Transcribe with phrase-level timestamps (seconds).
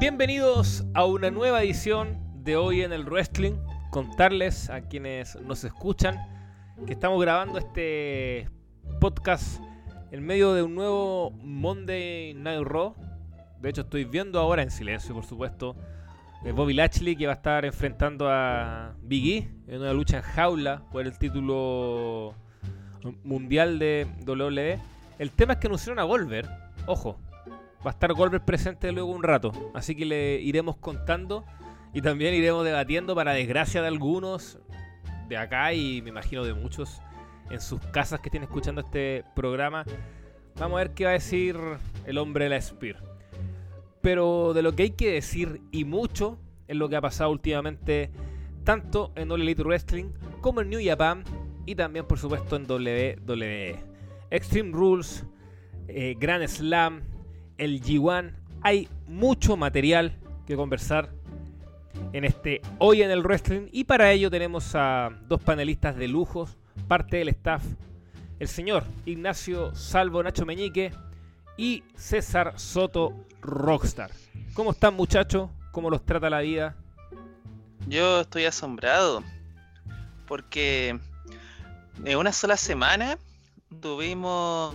[0.00, 3.54] Bienvenidos a una nueva edición de Hoy en el Wrestling.
[3.90, 6.16] Contarles a quienes nos escuchan
[6.86, 8.48] que estamos grabando este
[9.00, 9.60] podcast
[10.12, 12.94] en medio de un nuevo Monday Night Raw.
[13.60, 15.74] De hecho, estoy viendo ahora en silencio, por supuesto,
[16.44, 20.22] eh, Bobby Lashley que va a estar enfrentando a Big E en una lucha en
[20.22, 22.36] jaula por el título
[23.24, 24.78] mundial de WWE.
[25.18, 26.48] El tema es que anunciaron a Volver.
[26.86, 27.18] Ojo,
[27.86, 29.52] va a estar Goldberg presente luego un rato.
[29.74, 31.44] Así que le iremos contando
[31.92, 34.58] y también iremos debatiendo para desgracia de algunos
[35.28, 37.00] de acá y me imagino de muchos
[37.50, 39.84] en sus casas que estén escuchando este programa.
[40.56, 41.56] Vamos a ver qué va a decir
[42.04, 42.96] el hombre de la Spear.
[44.00, 48.10] Pero de lo que hay que decir y mucho es lo que ha pasado últimamente
[48.64, 50.10] tanto en All Wrestling
[50.40, 51.24] como en New Japan
[51.64, 53.76] y también por supuesto en WWE.
[54.30, 55.24] Extreme Rules,
[55.88, 57.02] eh, Grand Slam,
[57.58, 58.32] el G1.
[58.62, 60.16] Hay mucho material
[60.46, 61.10] que conversar
[62.12, 63.68] en este Hoy en el Wrestling.
[63.72, 67.62] Y para ello tenemos a dos panelistas de lujos, parte del staff.
[68.38, 70.92] El señor Ignacio Salvo Nacho Meñique
[71.56, 74.10] y César Soto Rockstar.
[74.54, 75.50] ¿Cómo están muchachos?
[75.72, 76.76] ¿Cómo los trata la vida?
[77.88, 79.22] Yo estoy asombrado
[80.26, 80.98] porque
[82.04, 83.18] en una sola semana
[83.80, 84.74] tuvimos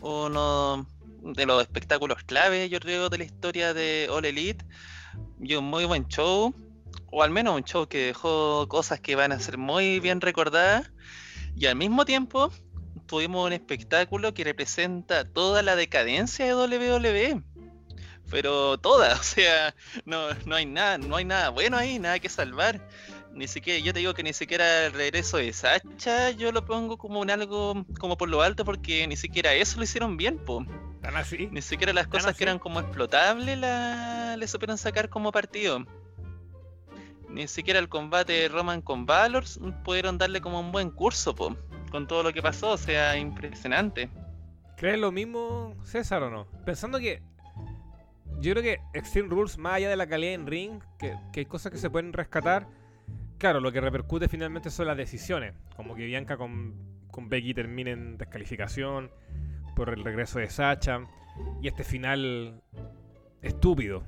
[0.00, 0.86] uno
[1.22, 4.64] de los espectáculos clave, yo creo, de la historia de All Elite.
[5.40, 6.54] Y un muy buen show,
[7.10, 10.90] o al menos un show que dejó cosas que van a ser muy bien recordadas.
[11.56, 12.50] Y al mismo tiempo
[13.06, 17.42] tuvimos un espectáculo que representa toda la decadencia de WWE.
[18.30, 22.28] Pero toda, o sea, no, no hay nada, no hay nada bueno ahí, nada que
[22.28, 22.80] salvar
[23.34, 26.98] ni siquiera, yo te digo que ni siquiera el regreso de Sacha yo lo pongo
[26.98, 30.64] como un algo como por lo alto porque ni siquiera eso lo hicieron bien, po.
[31.02, 31.48] Así?
[31.50, 35.84] Ni siquiera las cosas que eran como explotables la, le supieron sacar como partido.
[37.28, 39.44] Ni siquiera el combate de Roman con Valor
[39.84, 41.56] pudieron darle como un buen curso, po,
[41.90, 44.10] con todo lo que pasó, o sea, impresionante.
[44.76, 46.46] ¿Crees lo mismo, César, o no?
[46.64, 47.22] Pensando que
[48.40, 51.46] yo creo que Extreme Rules, más allá de la calidad en ring, que, que hay
[51.46, 52.66] cosas que se pueden rescatar,
[53.38, 55.54] claro, lo que repercute finalmente son las decisiones.
[55.76, 56.74] Como que Bianca con,
[57.10, 59.10] con Becky terminen descalificación
[59.74, 61.00] por el regreso de Sacha.
[61.60, 62.62] Y este final
[63.40, 64.02] estúpido.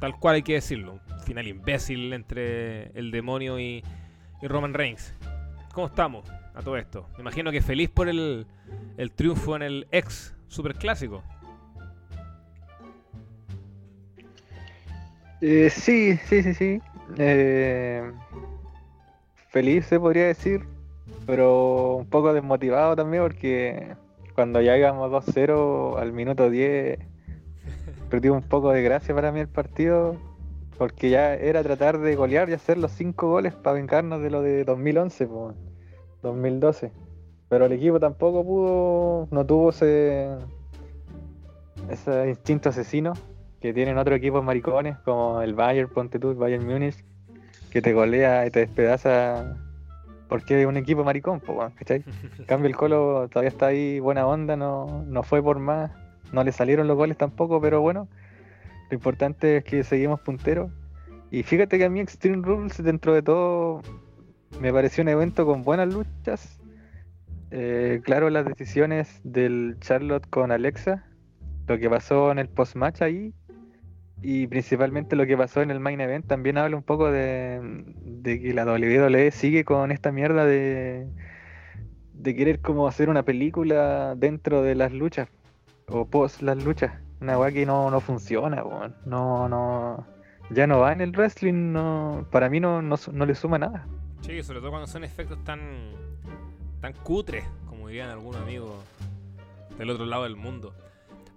[0.00, 1.00] Tal cual hay que decirlo.
[1.24, 3.82] final imbécil entre el demonio y,
[4.42, 5.14] Roman Reigns.
[5.74, 7.06] ¿Cómo estamos a todo esto?
[7.16, 8.46] Me imagino que feliz por el,
[8.96, 11.22] el triunfo en el ex superclásico.
[15.40, 16.82] Eh, sí, sí, sí, sí.
[17.16, 18.12] Eh,
[19.48, 20.66] feliz se podría decir,
[21.26, 23.96] pero un poco desmotivado también porque
[24.40, 26.98] cuando ya íbamos 2-0 al minuto 10
[28.08, 30.16] perdió un poco de gracia para mí el partido
[30.78, 34.40] porque ya era tratar de golear y hacer los 5 goles para vengarnos de lo
[34.40, 35.28] de 2011,
[36.22, 36.90] 2012.
[37.50, 40.30] Pero el equipo tampoco pudo, no tuvo ese,
[41.90, 43.12] ese instinto asesino
[43.60, 47.04] que tienen otros equipos maricones como el Bayern, Ponte tú, Bayern Múnich,
[47.70, 49.54] que te golea y te despedaza
[50.30, 51.42] porque es un equipo maricón,
[51.74, 52.04] ¿cachai?
[52.38, 55.90] En cambio el Colo todavía está ahí, buena onda, no, no fue por más,
[56.32, 58.08] no le salieron los goles tampoco, pero bueno,
[58.90, 60.70] lo importante es que seguimos punteros.
[61.32, 63.82] Y fíjate que a mí Extreme Rules, dentro de todo,
[64.60, 66.60] me pareció un evento con buenas luchas.
[67.50, 71.04] Eh, claro, las decisiones del Charlotte con Alexa,
[71.66, 73.34] lo que pasó en el post-match ahí,
[74.22, 78.52] y principalmente lo que pasó en el main event también habla un poco de, que
[78.52, 81.08] la WWE sigue con esta mierda de,
[82.12, 85.28] de querer como hacer una película dentro de las luchas
[85.88, 86.92] o post las luchas.
[87.20, 88.64] Una weá que no, no funciona,
[89.04, 90.06] no, no,
[90.50, 93.86] ya no va en el wrestling, no, para mí no, no, no le suma nada.
[94.22, 95.60] Sí, sobre todo cuando son efectos tan,
[96.80, 98.72] tan cutres, como dirían algunos amigos
[99.76, 100.74] del otro lado del mundo.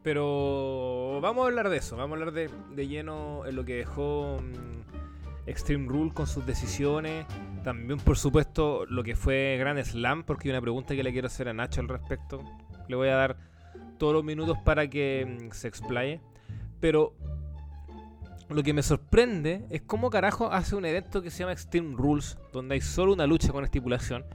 [0.03, 4.37] Pero vamos a hablar de eso, vamos a hablar de, lleno en lo que dejó
[4.41, 7.25] mm, Extreme Rule con sus decisiones.
[7.63, 11.27] También, por supuesto, lo que fue Grand Slam, porque hay una pregunta que le quiero
[11.27, 12.43] hacer a Nacho al respecto.
[12.89, 13.37] Le voy a dar
[13.97, 16.19] todos los minutos para que mm, se explaye.
[16.81, 17.15] Pero
[18.49, 22.37] lo que me sorprende es cómo carajo hace un evento que se llama Extreme Rules,
[22.51, 24.25] donde hay solo una lucha con estipulación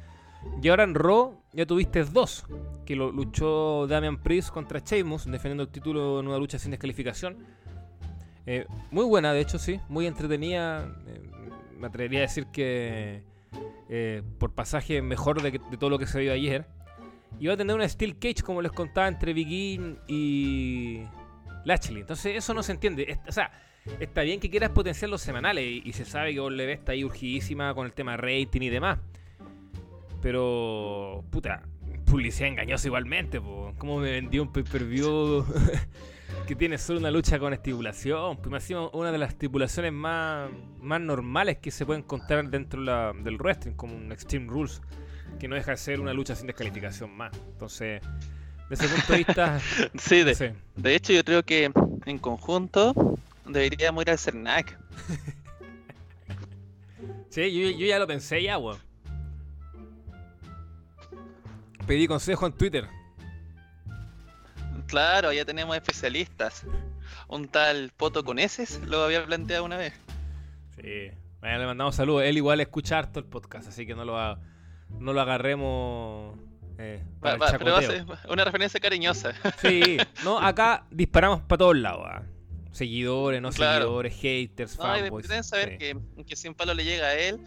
[0.62, 2.46] y ahora en Raw ya tuviste dos,
[2.84, 7.38] que lo luchó Damian Priest contra Sheamus, defendiendo el título en una lucha sin descalificación.
[8.46, 10.94] Eh, muy buena, de hecho, sí, muy entretenida.
[11.06, 11.30] Eh,
[11.78, 13.22] me atrevería a decir que
[13.90, 16.66] eh, por pasaje mejor de, todo lo que se vio ayer.
[17.38, 19.48] Y va a tener una Steel Cage, como les contaba, entre Big
[20.08, 21.02] y,
[21.64, 22.00] Lashley.
[22.00, 23.18] Entonces eso no se entiende.
[23.28, 23.50] O sea,
[24.00, 27.74] está bien que quieras potenciar los semanales y, se sabe que WWE está ahí urgidísima
[27.74, 28.98] con el tema rating y demás.
[30.20, 31.62] Pero, puta,
[32.06, 33.72] publicidad engañosa igualmente, po.
[33.78, 35.44] ¿Cómo me vendió un pay-per-view
[36.46, 38.36] que tiene solo una lucha con estipulación?
[38.38, 40.50] Pues me ha sido una de las estipulaciones más,
[40.80, 44.80] más normales que se pueden encontrar dentro la- del wrestling, como un Extreme Rules,
[45.38, 47.30] que no deja de ser una lucha sin descalificación más.
[47.52, 48.02] Entonces,
[48.68, 49.60] desde ese punto de vista,
[49.98, 51.70] Sí, de, de hecho yo creo que
[52.06, 53.16] en conjunto
[53.46, 54.78] deberíamos ir al CERNAC.
[57.30, 58.78] Sí, yo, yo ya lo pensé ya, weón.
[61.88, 62.86] Pedí consejo en Twitter.
[64.86, 66.64] Claro, ya tenemos especialistas.
[67.28, 69.94] Un tal Poto con S lo había planteado una vez.
[70.76, 71.10] Sí.
[71.40, 72.22] Bueno, le mandamos saludos.
[72.24, 74.38] Él igual escucha harto el podcast, así que no lo, ha-
[74.98, 76.38] no lo agarremos
[76.78, 79.32] eh, para Va- el pero va a ser una referencia cariñosa.
[79.60, 82.04] Sí, no, acá disparamos para todos lados.
[82.06, 82.22] ah.
[82.70, 83.84] Seguidores, no Claro.
[83.86, 85.26] seguidores, haters, No, fanboys.
[85.28, 85.78] deben saber sí.
[85.78, 85.96] que,
[86.26, 87.40] que sin palo le llega a él.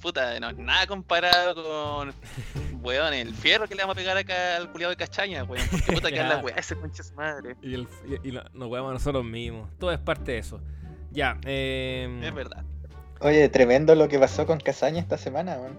[0.00, 2.12] Puta, no es nada comparado con
[2.82, 5.66] weón, el fierro que le vamos a pegar acá al culiado de cachaña, weón.
[5.70, 7.56] Porque puta que es la weá ese concha su madre.
[7.62, 9.68] Y, el- y- y lo- nos huevamos nosotros mismos.
[9.78, 10.60] Todo es parte de eso.
[11.10, 12.64] Ya, eh, Es verdad.
[13.20, 15.78] Oye, tremendo lo que pasó con Casaña esta semana, man.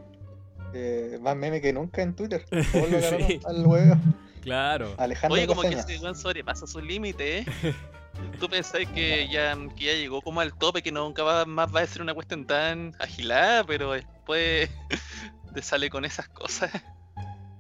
[0.74, 2.44] Eh, más meme que nunca en Twitter.
[2.72, 3.40] Todos lo Sí.
[3.46, 3.96] al huevo.
[4.42, 4.94] claro.
[4.98, 7.46] Alejandro Oye, como que ese weón sobrepasa su límite, ¿eh?
[8.40, 11.82] Tú pensás que ya, que ya llegó como al tope, que nunca va, más va
[11.82, 14.70] a ser una cuestión tan agilada, pero después
[15.54, 16.72] te sale con esas cosas.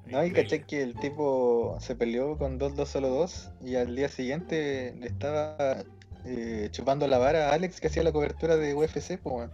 [0.05, 4.07] No, y caché que el tipo se peleó con 2-2 solo 2 y al día
[4.07, 5.83] siguiente le estaba
[6.25, 9.49] eh, chupando la vara a Alex que hacía la cobertura de UFC, pues.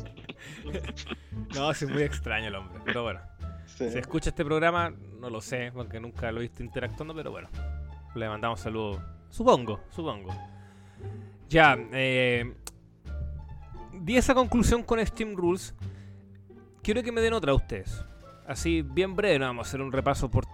[1.54, 2.80] No, sí, es muy extraño el hombre.
[2.84, 3.20] Pero bueno.
[3.66, 3.90] Sí.
[3.90, 4.90] Si escucha este programa,
[5.20, 7.48] no lo sé, porque nunca lo he visto interactuando, pero bueno.
[8.14, 9.00] Le mandamos saludos.
[9.30, 10.30] Supongo, supongo.
[11.48, 12.54] Ya, eh,
[13.92, 15.74] di esa conclusión con Steam Rules.
[16.82, 18.04] Quiero que me den otra a ustedes.
[18.46, 20.44] Así, bien breve, no vamos a hacer un repaso por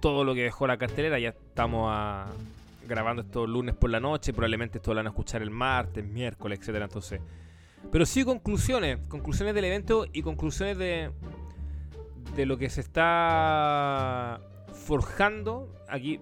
[0.00, 1.18] todo lo que dejó la cartelera.
[1.18, 1.92] Ya estamos
[2.86, 4.32] grabando esto lunes por la noche.
[4.32, 6.86] Probablemente esto lo van a escuchar el martes, miércoles, etcétera.
[6.86, 7.20] Entonces,
[7.92, 11.10] pero sí conclusiones, conclusiones del evento y conclusiones de,
[12.34, 14.40] de lo que se está
[14.72, 15.68] forjando.
[15.88, 16.20] Aquí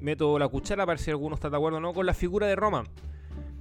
[0.00, 2.46] meto la cuchara para ver si alguno está de acuerdo o no con la figura
[2.46, 2.86] de Roman.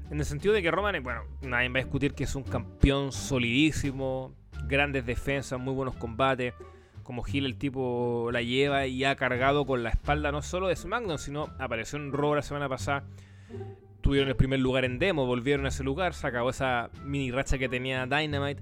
[0.09, 3.11] En el sentido de que Roman, bueno, nadie va a discutir que es un campeón
[3.11, 4.33] solidísimo,
[4.67, 6.53] grandes defensas, muy buenos combates.
[7.03, 10.75] Como Gil el tipo la lleva y ha cargado con la espalda no solo de
[10.75, 13.03] SmackDown, sino apareció en Raw la semana pasada.
[14.01, 17.57] Tuvieron el primer lugar en demo, volvieron a ese lugar, se acabó esa mini racha
[17.57, 18.61] que tenía Dynamite.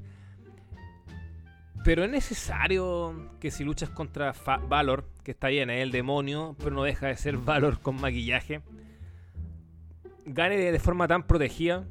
[1.88, 6.54] Pero es necesario que si luchas contra Fa- Valor, que está bien, es el demonio,
[6.60, 8.62] pero no deja de ser Valor con maquillaje,
[10.26, 11.86] gane de, de forma tan protegida,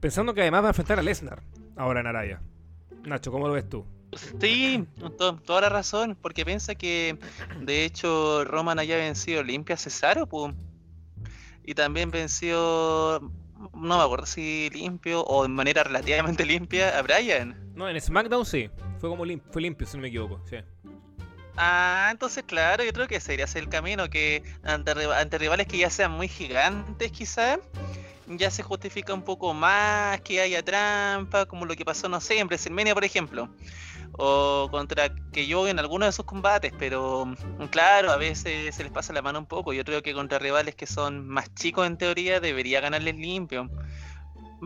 [0.00, 1.40] pensando que además va a enfrentar a Lesnar
[1.76, 2.42] ahora en Arabia.
[3.04, 3.86] Nacho, ¿cómo lo ves tú?
[4.40, 4.84] Sí,
[5.16, 7.16] to- toda la razón, porque piensa que
[7.60, 10.52] de hecho Roman haya vencido limpia a Cesaro, pum.
[11.64, 13.20] Y también venció,
[13.72, 17.56] no me acuerdo si limpio o de manera relativamente limpia a Bryan.
[17.76, 18.68] No, en SmackDown sí,
[19.02, 20.40] fue como lim- fue limpio, si no me equivoco.
[20.48, 20.58] Sí.
[21.56, 25.66] Ah, entonces claro, yo creo que ese debería ser el camino, que ante, ante rivales
[25.66, 27.58] que ya sean muy gigantes quizás,
[28.28, 32.38] ya se justifica un poco más que haya trampa, como lo que pasó, no sé,
[32.38, 33.48] en WrestleMania por ejemplo,
[34.12, 37.24] o contra que yo en alguno de sus combates, pero
[37.72, 40.76] claro, a veces se les pasa la mano un poco, yo creo que contra rivales
[40.76, 43.68] que son más chicos en teoría debería ganarles limpio.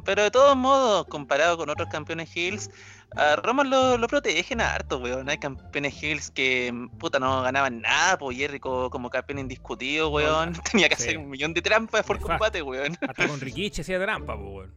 [0.04, 2.70] Pero de todos modos, comparado con otros campeones Hills,
[3.14, 5.28] a Roman lo, lo protegen harto, weón.
[5.28, 10.52] Hay campeones Hills que, mm, puta, no ganaban nada, pues Jericho como campeón indiscutido, weón.
[10.72, 11.02] Tenía que Sí.
[11.04, 12.96] hacer un millón de trampas por combate, weón.
[13.08, 14.75] Hasta con Rikichi hacía trampa, pues, weón.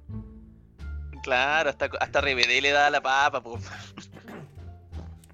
[1.24, 3.70] Claro, hasta, hasta RBD le da la papa, pues.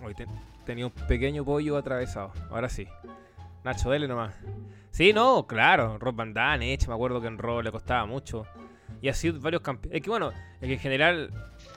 [0.03, 0.25] Hoy te-
[0.65, 2.31] tenía un pequeño pollo atravesado.
[2.49, 2.87] Ahora sí.
[3.63, 4.33] Nacho, dele nomás.
[4.91, 5.97] Sí, no, claro.
[5.99, 8.45] Rob Van Damme, hecho, me acuerdo que en Raw le costaba mucho.
[9.01, 9.97] Y así varios campeones.
[9.97, 11.29] Es que bueno, es que en general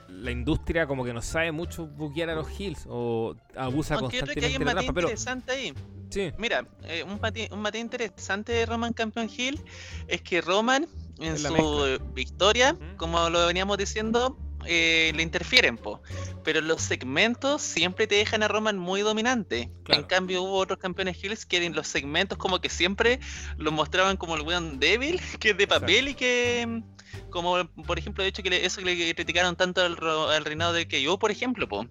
[0.09, 4.09] la industria como que no sabe mucho buquear a los heels o abusa que hay
[4.09, 4.81] constantemente un de la.
[4.81, 5.73] Pero interesante ahí.
[6.09, 9.61] sí, Mira, eh, un, matiz, un matiz interesante de Roman Campeón Hill
[10.07, 10.87] es que Roman,
[11.19, 16.01] en Es su victoria, como lo veníamos diciendo, eh, le interfieren, po.
[16.43, 19.71] pero los segmentos siempre te dejan a Roman muy dominante.
[19.83, 20.01] Claro.
[20.01, 23.19] En cambio, hubo otros campeones Hills que en los segmentos, como que siempre
[23.57, 26.83] los mostraban como el weón débil, que es de papel y que.
[27.29, 30.87] Como por ejemplo, de hecho, que eso que le criticaron tanto al, al reinado de
[30.87, 31.85] KO, por ejemplo, po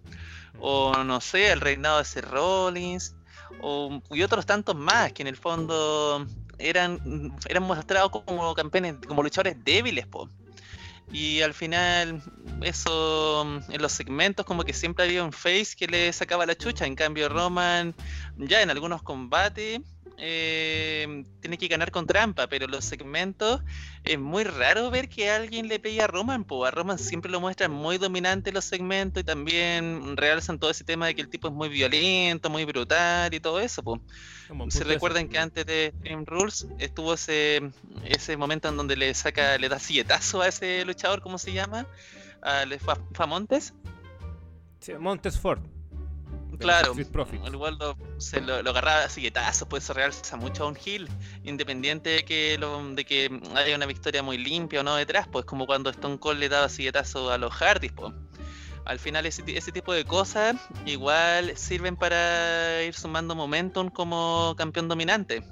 [0.61, 3.15] o no sé, el reinado de Seth Rollins,
[3.61, 6.27] o, y otros tantos más que en el fondo
[6.59, 10.29] eran, eran mostrados como campeones, como luchadores débiles, po.
[11.11, 12.23] Y al final,
[12.61, 16.85] eso en los segmentos, como que siempre había un face que le sacaba la chucha.
[16.85, 17.95] En cambio, Roman,
[18.37, 19.81] ya en algunos combates,
[20.19, 23.63] eh, tiene que ganar con trampa, pero los segmentos
[24.05, 27.41] es muy raro ver que alguien le pegue a Roman, pues a Roman siempre lo
[27.41, 31.49] muestran muy dominante los segmentos y también realzan todo ese tema de que el tipo
[31.49, 34.01] es muy violento, muy brutal y todo eso, pues.
[34.71, 37.71] Se recuerdan que antes de Game Rules estuvo ese,
[38.05, 41.87] ese momento en donde le saca, le da silletazo a ese luchador, ¿cómo se llama?
[42.43, 42.65] A
[43.13, 43.75] Famontes.
[44.81, 45.61] Sí, Montes Ford.
[46.59, 46.93] Claro,
[47.53, 47.79] igual
[48.19, 51.09] se lo, agarraba a siguetazos, se realza mucho a un hill,
[51.45, 52.59] independiente de que,
[52.95, 56.41] de que haya una victoria muy limpia o no detrás, pues como cuando Stone Cold
[56.41, 58.13] le daba siguetazo a los Hardys, pues.
[58.85, 64.89] Al final ese, ese tipo de cosas igual sirven para ir sumando momentum como campeón
[64.89, 65.43] dominante.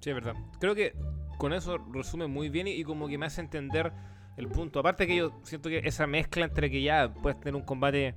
[0.00, 0.34] Sí, es verdad.
[0.60, 0.94] Creo que
[1.36, 3.92] con eso resume muy bien y, y como que me hace entender
[4.36, 4.78] el punto.
[4.78, 8.14] Aparte que yo siento que esa mezcla entre que ya puedes tener un combate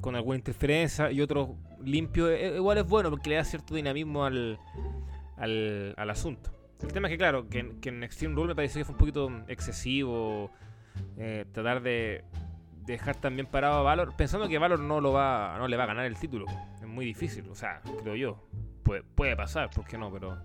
[0.00, 4.24] con alguna interferencia y otro limpio, e, igual es bueno porque le da cierto dinamismo
[4.24, 4.58] al,
[5.36, 6.50] al, asunto.
[6.82, 9.30] El tema es que, claro, que, en Extreme Rule me pareció que fue un poquito
[9.48, 10.50] excesivo
[11.18, 12.24] eh, tratar de
[12.86, 15.86] dejar también parado a Valor, pensando que Valor no, lo va, no le va a
[15.86, 16.46] ganar el título.
[16.80, 18.48] Es muy difícil, o sea, creo yo.
[18.82, 20.10] Puede, puede pasar, ¿por qué no?
[20.10, 20.38] Pero.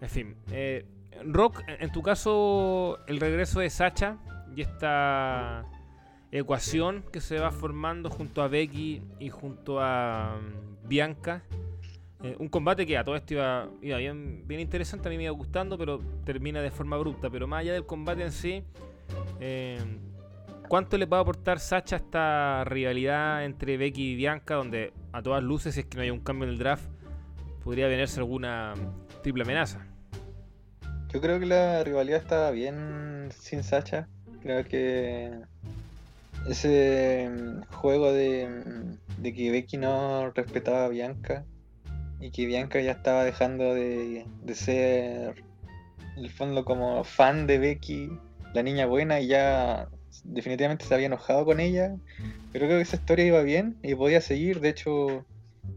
[0.00, 0.36] En fin.
[0.50, 0.86] Eh,
[1.24, 4.18] Rock, en tu caso, el regreso de Sacha
[4.54, 5.64] y esta
[6.30, 11.42] ecuación que se va formando junto a Becky y junto a mm, Bianca.
[12.22, 15.78] Eh, un combate que a todo esto iba, bien, interesante, a mí me iba gustando,
[15.78, 17.30] pero termina de forma abrupta.
[17.30, 18.64] Pero más allá del combate en sí,
[19.40, 19.78] eh,
[20.68, 24.56] ¿cuánto le va a aportar Sacha esta rivalidad entre Becky y Bianca?
[24.56, 26.84] Donde a todas luces, si es que no hay un cambio en el draft,
[27.62, 28.74] podría venirse alguna
[29.22, 29.86] triple amenaza.
[31.12, 34.08] Yo creo que la rivalidad está bien sin Sacha.
[34.42, 35.40] Creo que
[36.48, 41.44] ese mm, juego mm, de, que Becky no respetaba a Bianca
[42.20, 45.44] y que Bianca ya estaba dejando de, ser,
[46.16, 48.10] en el fondo, como fan de Becky,
[48.54, 49.88] la niña buena, y ya
[50.24, 51.96] definitivamente se había enojado con ella.
[52.52, 54.60] Pero creo que esa historia iba bien y podía seguir.
[54.60, 55.24] De hecho,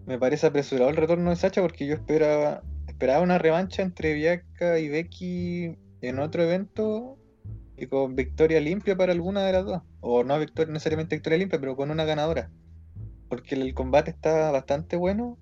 [0.08, 4.80] me parece apresurado el retorno de Sacha porque yo esperaba, esperaba una revancha entre Bianca
[4.80, 7.20] y Becky en otro evento
[7.82, 9.82] y con victoria limpia para alguna de las dos.
[10.02, 12.52] O no victoria, necesariamente victoria limpia, pero con una ganadora.
[13.28, 15.40] Porque el combate está bastante bueno.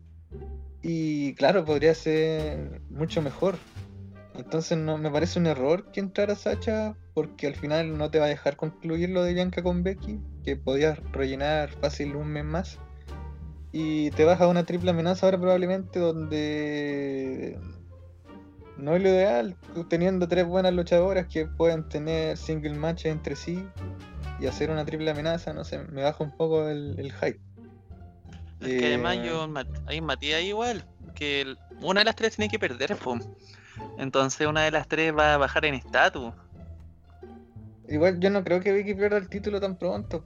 [0.81, 3.58] Y claro, podría ser mucho mejor.
[4.36, 8.25] Entonces no me parece un error que entrara Sacha, porque al final no te va
[8.25, 12.79] a dejar concluir lo de Bianca con Becky, que podías rellenar fácil un mes más.
[13.74, 17.60] Y te vas a una triple amenaza ahora probablemente donde
[18.82, 19.56] no es lo ideal,
[19.90, 23.64] teniendo tres buenas luchadoras que pueden tener single matches entre sí
[24.40, 27.40] y hacer una triple amenaza, no sé, me baja un poco el, hype.
[28.62, 29.54] Es que además eh, yo
[29.86, 33.20] hay Matías igual, que una de las tres tiene que perder, pum.
[33.98, 36.34] entonces una de las tres va a bajar en estatus.
[37.88, 40.24] Igual yo no creo que Vicky pierda el título tan pronto.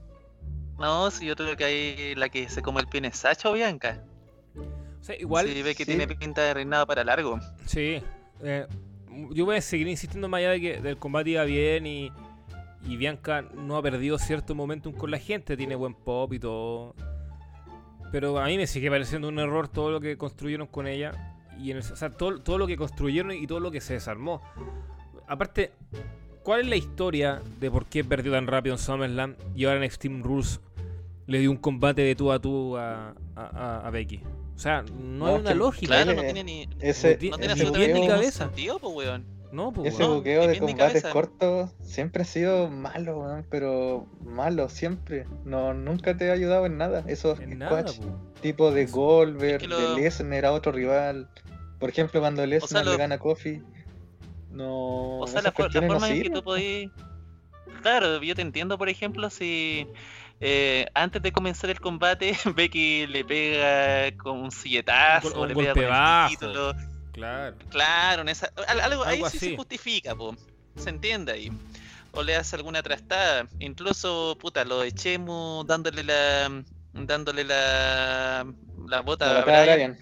[0.78, 3.52] No, si yo creo que hay la que se come el pin es Sacha o
[3.52, 4.02] Bianca.
[5.00, 5.46] O sea, igual.
[5.48, 7.38] Sí, ve que tiene pinta de reinado para largo.
[7.64, 8.02] Sí,
[8.42, 8.66] eh,
[9.30, 12.12] yo voy a seguir insistiendo más allá de que el combate iba bien y,
[12.82, 16.94] Bianca no ha perdido cierto momentum con la gente, tiene buen pop y todo.
[18.12, 21.38] Pero a mí me sigue pareciendo un error todo lo que construyeron con ella.
[21.58, 24.42] Y en o sea, todo, todo lo que construyeron y todo lo que se desarmó.
[25.26, 25.72] Aparte,
[26.42, 29.84] ¿cuál es la historia de por qué perdió tan rápido en SummerSlam y ahora en
[29.84, 30.60] Extreme Rules
[31.26, 34.20] le dio un combate de tú a tú a, a Becky?
[34.54, 35.86] O sea, no, hay una lógica.
[35.86, 36.68] Claro, no tiene ni.
[36.80, 38.44] Ese, no tiene absolutamente ni cabeza.
[38.44, 39.34] Sentido, pues, weón.
[39.54, 45.26] No, pues, Ese buqueo de combates cortos siempre ha sido malo, weón, pero malo, siempre.
[45.44, 47.04] No, nunca te ha ayudado en nada.
[47.06, 48.00] Esos en squash,
[48.40, 51.28] tipo de Goldberg, de Lesnar a otro rival.
[51.78, 53.62] Por ejemplo, cuando Lesnar le gana a Kofi.
[54.50, 55.18] No.
[55.18, 56.90] O sea, la, forma en que tú podías.
[57.82, 59.86] Claro, yo te entiendo, por ejemplo, si
[60.40, 65.72] eh, antes de comenzar el combate, Becky le pega con un silletazo, un, le pega
[65.72, 66.74] con el título.
[67.12, 67.56] Claro.
[67.70, 70.36] Claro, en esa, algo, ahí sí se justifica, po.
[70.76, 71.52] se entiende ahí.
[72.12, 73.48] O le hace alguna trastada.
[73.58, 76.62] Incluso, puta, lo de Chemu dándole la.
[76.92, 78.46] dándole la.
[78.88, 79.98] la bota a Brian.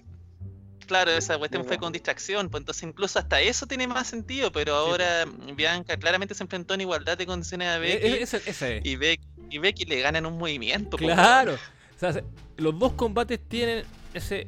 [0.85, 4.75] Claro, esa cuestión fue con distracción, pues entonces incluso hasta eso tiene más sentido, pero
[4.75, 5.25] ahora
[5.55, 8.89] Bianca claramente se enfrentó en igualdad de condiciones a e, e, Becky.
[8.89, 10.97] Y Becky y Becky le ganan un movimiento.
[10.97, 11.53] Claro.
[11.53, 12.23] O sea,
[12.57, 13.83] los dos combates tienen
[14.15, 14.47] ese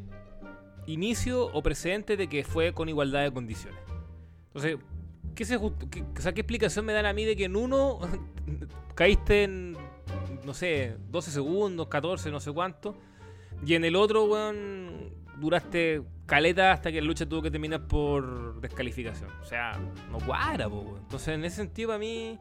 [0.87, 3.79] inicio o precedente de que fue con igualdad de condiciones.
[4.47, 4.77] Entonces,
[5.35, 5.59] ¿qué, se
[5.91, 7.99] qué, o sea, ¿qué explicación me dan a mí de que en uno
[8.95, 9.77] caíste en,
[10.43, 12.97] no sé, 12 segundos, 14, no sé cuánto,
[13.63, 18.59] y en el otro, weón, duraste caleta hasta que la lucha tuvo que terminar por
[18.59, 19.29] descalificación?
[19.39, 19.79] O sea,
[20.11, 20.97] no cuadra, weón.
[20.97, 22.39] Entonces, en ese sentido, a mí...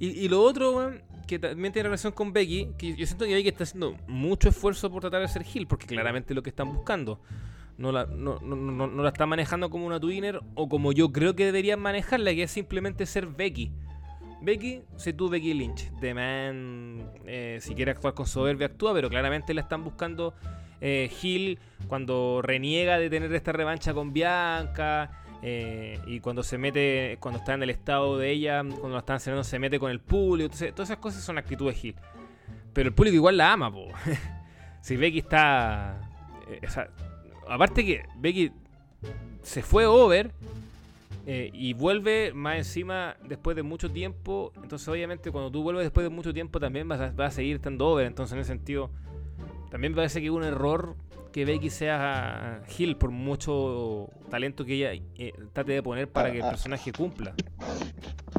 [0.00, 3.34] Y, y lo otro, weón, que también tiene relación con Becky, que yo siento que
[3.34, 6.72] Becky está haciendo mucho esfuerzo por tratar de ser Hill, porque claramente lo que están
[6.72, 7.20] buscando.
[7.76, 11.10] No la, no, no, no, no la están manejando como una twinner o como yo
[11.10, 13.72] creo que deberían manejarla, que es simplemente ser Becky.
[14.44, 15.90] Becky, sé tú Becky Lynch.
[16.00, 20.34] The Man, eh, si quiere actuar con soberbia, actúa, pero claramente la están buscando
[20.80, 25.23] eh, Hill cuando reniega de tener esta revancha con Bianca.
[25.46, 29.16] Eh, y cuando se mete, cuando está en el estado de ella, cuando la están
[29.16, 30.48] enseñando, se mete con el público.
[30.48, 31.94] Todas esas cosas son actitudes Hill.
[32.72, 33.88] Pero el público igual la ama, po.
[34.80, 36.00] si Becky está.
[36.48, 36.88] eh, o sea,
[37.46, 38.52] aparte que Becky
[39.42, 40.32] se fue over
[41.26, 44.50] eh, y vuelve más encima después de mucho tiempo.
[44.62, 48.06] Entonces, obviamente, cuando tú vuelves después de mucho tiempo, también vas a, seguir estando over.
[48.06, 48.90] Entonces, en ese sentido,
[49.70, 50.96] también me parece que es un error
[51.34, 56.36] que Becky sea Hill por mucho talento que ella eh, trate de poner para que
[56.36, 56.50] el Ah, ah.
[56.50, 57.34] personaje cumpla.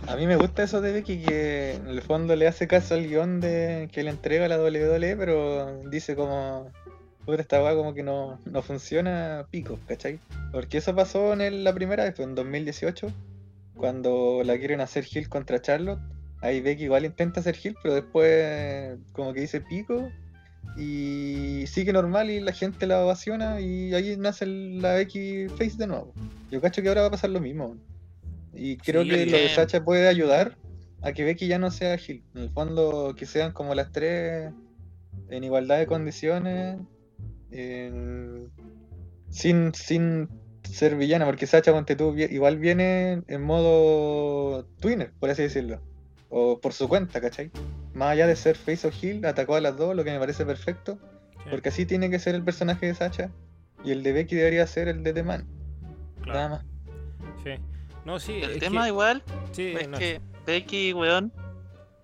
[0.07, 3.05] A mí me gusta eso de Becky que en el fondo le hace caso al
[3.05, 6.71] guion de que le entrega la WWE, pero dice como
[7.25, 10.19] puta esta weá como que no, no funciona pico, ¿cachai?
[10.53, 13.07] Porque eso pasó en el- la primera vez, pues, en 2018,
[13.75, 15.99] cuando la quieren hacer Hill contra Charlotte.
[16.41, 20.09] Ahí Becky igual intenta hacer Hill, pero después como que dice pico
[20.77, 25.87] y sigue normal y la gente la ovaciona y ahí nace la Becky Face de
[25.87, 26.13] nuevo.
[26.51, 27.75] Yo cacho que ahora va a pasar lo mismo.
[28.53, 30.57] Y creo Sí, que lo de Sacha puede ayudar
[31.01, 32.23] a que Becky ya no sea ágil.
[32.35, 34.51] En el fondo, que sean como las tres
[35.29, 36.77] en igualdad de condiciones,
[37.51, 38.49] en-
[39.29, 40.29] sin, sin
[40.63, 45.81] ser villana, porque Sacha ponte tú, vi- igual viene en modo twinner, por así decirlo.
[46.29, 47.51] O por su cuenta, ¿cachai?
[47.95, 50.45] Más allá de ser face o heel, atacó a las dos, lo que me parece
[50.45, 50.99] perfecto.
[51.43, 53.31] Sí, Porque así tiene que ser el personaje de Sacha.
[53.83, 55.47] Y el de Becky debería ser el de The Man.
[56.21, 56.65] claro, Nada más.
[57.43, 57.51] sí.
[58.03, 61.31] No, sí, El es tema que- igual sí, es no, que Becky, weón,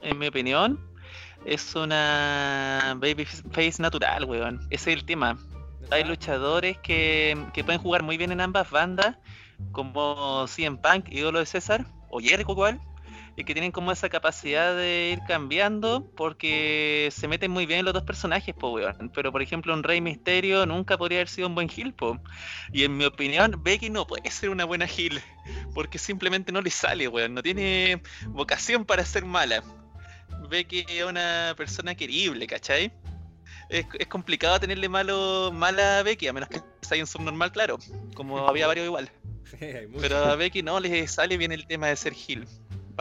[0.01, 0.79] en mi opinión,
[1.45, 4.59] es una baby face natural, weón.
[4.71, 5.37] Ese es el tema.
[5.91, 9.17] Hay luchadores que, que pueden jugar muy bien en ambas bandas,
[9.71, 12.79] como CM Punk, ídolo de César, o Jericho igual,
[13.41, 17.85] y que tienen como esa capacidad de ir cambiando porque se meten muy bien en
[17.85, 19.11] los dos personajes, po, weón.
[19.13, 22.19] Pero por ejemplo, un Rey Misterio nunca podría haber sido un buen heel, po.
[22.71, 25.21] Y en mi opinión, Becky no puede ser una buena heel,
[25.73, 27.33] porque simplemente no le sale, weón.
[27.33, 29.63] No tiene vocación para ser mala.
[30.47, 32.91] Becky es una persona querible, ¿cachai?
[33.69, 37.79] Es, es complicado tenerle malo, mala a Becky, a menos que sea un subnormal, claro.
[38.13, 39.11] Como había varios igual.
[39.51, 39.67] Sí.
[39.99, 42.47] Pero a Becky no le sale bien el tema de ser heel.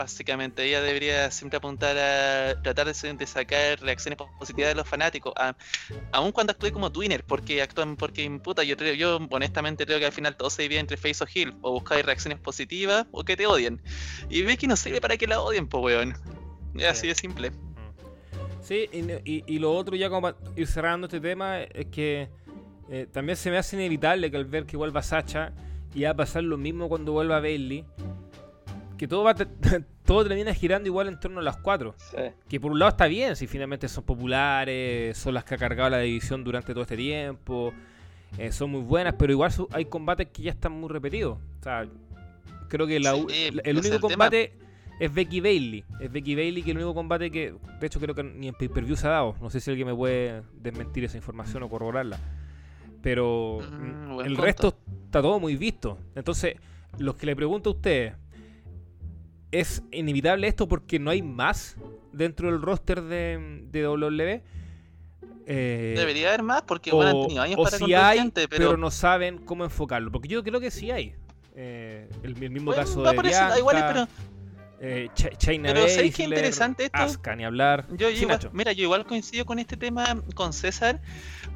[0.01, 5.55] Básicamente, ella debería siempre apuntar a tratar de, sacar reacciones positivas de los fanáticos, a-
[6.11, 10.07] aun cuando actúe como twinner, porque actúan, porque puta, yo creo, yo honestamente creo que
[10.07, 13.37] al final todo se divide entre face o heel, o buscar reacciones positivas o que
[13.37, 13.79] te odien.
[14.27, 16.15] Y Becky no sirve para que la odien, pues weón.
[16.75, 17.51] Es así de simple.
[18.63, 21.85] Sí, y, no- y- y lo otro ya como para ir cerrando este tema es
[21.91, 22.27] que
[22.89, 25.53] eh, también se me hace inevitable que al ver que vuelva Sacha
[25.93, 27.85] y va a pasar lo mismo cuando vuelva Bailey,
[29.01, 29.33] que todo va
[30.05, 31.95] todo termina girando igual en torno a las cuatro.
[31.97, 32.17] Sí.
[32.47, 35.89] Que por un lado está bien, si finalmente son populares, son las que ha cargado
[35.89, 37.73] la división durante todo este tiempo,
[38.37, 41.39] eh, son muy buenas, pero igual hay combates que ya están muy repetidos.
[41.59, 41.87] O sea,
[42.67, 44.11] creo que la u- Sí, la- ese el único el tema.
[44.11, 44.53] combate
[44.99, 45.83] es Becky Bailey.
[45.99, 48.95] Es Becky Bailey que el único combate que, de hecho, creo que ni en pay-per-view
[48.95, 49.35] se ha dado.
[49.41, 52.19] No sé si alguien me puede desmentir esa información o corroborarla.
[53.01, 54.41] Pero Mm, el punto.
[54.43, 55.97] resto está todo muy visto.
[56.15, 56.55] Entonces,
[56.99, 58.13] los que le pregunto a ustedes,
[59.51, 61.77] ¿es inevitable esto porque no hay más
[62.11, 64.43] dentro del roster de, de WWE?
[65.45, 68.47] Eh, Debería haber más, porque o, bueno, han tenido años o para si hay, gente,
[68.47, 68.69] pero...
[68.69, 70.11] pero, no saben cómo enfocarlo.
[70.11, 71.15] Porque yo creo que sí hay.
[71.55, 74.07] Eh, el, el mismo Bueno, caso de igual, pero
[74.83, 75.37] eh, Ch-
[75.73, 76.97] Pero ¿sabes qué interesante esto?
[77.37, 77.85] Ni hablar.
[77.91, 80.99] Yo, igual- mira, yo igual coincido con este tema con César,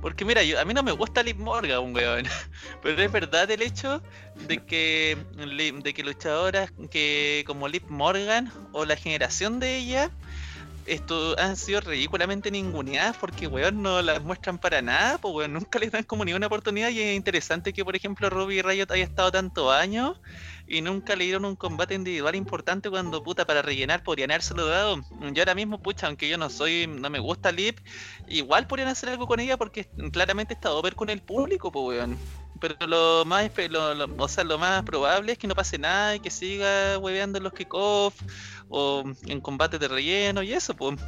[0.02, 2.26] porque mira, yo, a mí no me gusta Liv Morgan, weón,
[2.84, 4.02] pero es verdad el hecho
[4.48, 5.18] de que,
[5.84, 10.12] de que luchadoras que como Liv Morgan o la generación de ella,
[10.86, 15.80] esto han sido ridículamente ninguneadas porque weón no las muestran para nada, pues weón nunca
[15.80, 19.04] les dan como ni una oportunidad y es interesante que por ejemplo Ruby Riot haya
[19.04, 20.20] estado tantos años
[20.68, 25.02] y nunca le dieron un combate individual importante cuando puta para rellenar podrían habérselo dado.
[25.34, 27.80] Yo ahora mismo, pucha, aunque yo no soy, no me gusta Lip,
[28.28, 32.45] igual podrían hacer algo con ella porque claramente está over con el público, pues weón.
[32.60, 36.16] Pero lo más, lo, lo- o sea, lo más probable es que no pase nada
[36.16, 38.18] y que siga hueveando en los kickoffs
[38.70, 41.00] o en combates de relleno y eso, pues.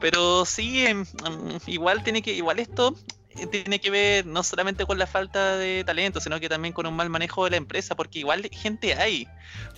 [0.00, 2.94] Pero sí, em, em, igual tiene que, igual esto
[3.36, 6.86] eh, tiene que ver no solamente con la falta de talento, sino que también con
[6.86, 9.28] un mal manejo de la empresa, porque igual gente hay,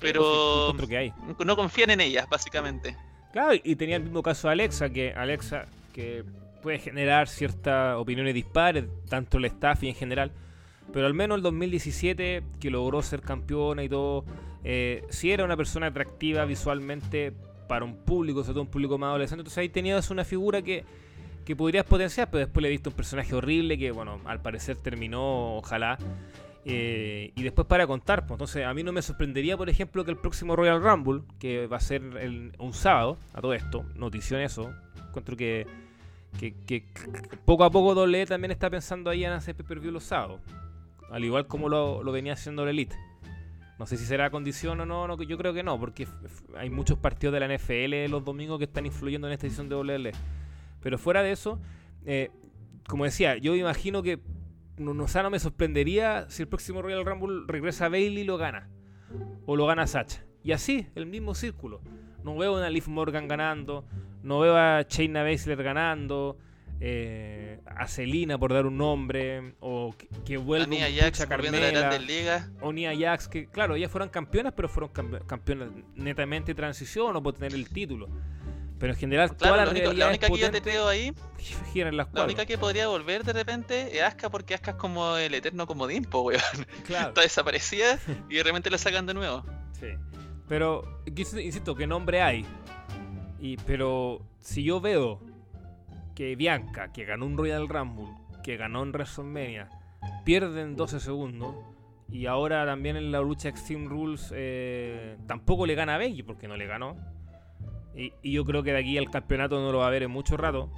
[0.01, 1.13] pero Pues, encuentro que hay.
[1.45, 2.97] no confían en ellas, básicamente.
[3.33, 6.25] Claro, y tenía el mismo caso de Alexa, que Alexa que
[6.63, 10.31] puede generar ciertas opiniones dispares, tanto el staff y en general.
[10.93, 14.25] Pero al menos el 2017, que logró ser campeona y todo,
[14.65, 17.33] eh, sí era una persona atractiva visualmente
[17.69, 19.41] para un público, sobre todo un público más adolescente.
[19.41, 20.85] Entonces ahí tenías una figura que,
[21.47, 25.57] que podrías potenciar, pero después le visto un personaje horrible que, bueno, al parecer terminó,
[25.57, 25.97] ojalá.
[26.65, 30.11] eh, y después para contar, pues, entonces a mí no me sorprendería, por ejemplo, que
[30.11, 32.03] el próximo Royal Rumble, que va a ser
[32.59, 34.73] un sábado, a todo esto, notición eso,
[35.09, 35.67] encuentro que,
[36.39, 36.85] que, que-
[37.45, 40.41] poco a poco WWE también está pensando ahí en hacer pay-per-view los sábados,
[41.13, 42.97] al igual como lo, venía haciendo la Elite.
[43.79, 46.09] No sé si será condición o no, no, yo creo que no, porque
[46.57, 49.77] hay muchos partidos de la NFL los domingos que están influyendo en esta edición de
[49.77, 50.13] WWE.
[50.81, 51.61] Pero fuera de eso,
[52.07, 52.31] eh,
[52.89, 54.21] como decía, yo imagino que
[54.79, 58.39] no, no, no me sorprendería si el próximo Royal Rumble regresa a Bailey y lo
[58.39, 58.71] gana.
[59.45, 60.25] O lo gana Sacha.
[60.43, 61.83] Y así, el mismo círculo.
[62.25, 63.85] No veo a Liv Morgan ganando.
[64.23, 66.39] No veo a Shayna Baszler ganando.
[66.85, 69.55] Eh, a Selina por dar un nombre.
[69.61, 71.99] O que, que vuelva a Carmela.
[71.99, 72.51] ligas.
[72.61, 77.15] O Nia Jax, que claro, ellas fueron campeonas, pero fueron campe- campeonas netamente de transición
[77.15, 78.09] o por tener el título.
[78.81, 80.89] Pero en general, Claro, todas la las única, la rivalidades única que yo te veo
[80.89, 81.13] ahí,
[81.73, 84.77] giran en las la única que podría volver de repente es Asuka porque Asuka es
[84.77, 86.41] como el eterno comodín, po, weón.
[86.85, 87.09] Claro.
[87.11, 89.45] Está desaparecida y de repente la sacan de nuevo.
[89.79, 89.87] Sí.
[90.49, 92.45] Pero, insisto- insisto, ¿qué nombre hay?
[93.39, 95.21] Y, pero si yo veo
[96.15, 98.09] que Bianca, que ganó un Royal Rumble,
[98.43, 99.69] que ganó en WrestleMania,
[100.25, 101.55] pierde en 12 segundos,
[102.11, 106.47] y ahora también en la lucha Extreme Rules eh, tampoco le gana a Becky porque
[106.47, 106.97] no le ganó.
[107.95, 110.37] Y, yo creo que de aquí al campeonato no lo va a ver en mucho
[110.37, 110.71] rato.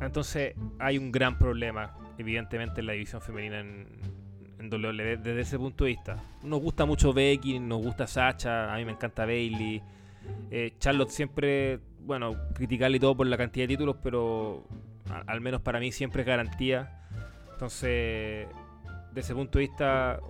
[0.00, 3.86] Entonces hay un gran problema, evidentemente, en la división femenina en,
[4.58, 6.22] en WWE desde ese punto de vista.
[6.42, 9.82] Nos gusta mucho Becky, nos gusta Sacha, a mí me encanta Bailey.
[10.50, 14.64] Eh, Charlotte siempre, bueno, criticarle y todo por la cantidad de títulos, pero
[15.26, 17.02] al menos para mí siempre es garantía.
[17.52, 18.46] Entonces,
[19.08, 20.20] desde ese punto de vista,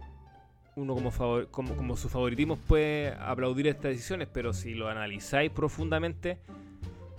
[0.76, 5.50] uno como, favor- como, como su favoritismo puede aplaudir estas decisiones, pero si lo analizáis
[5.50, 6.38] profundamente,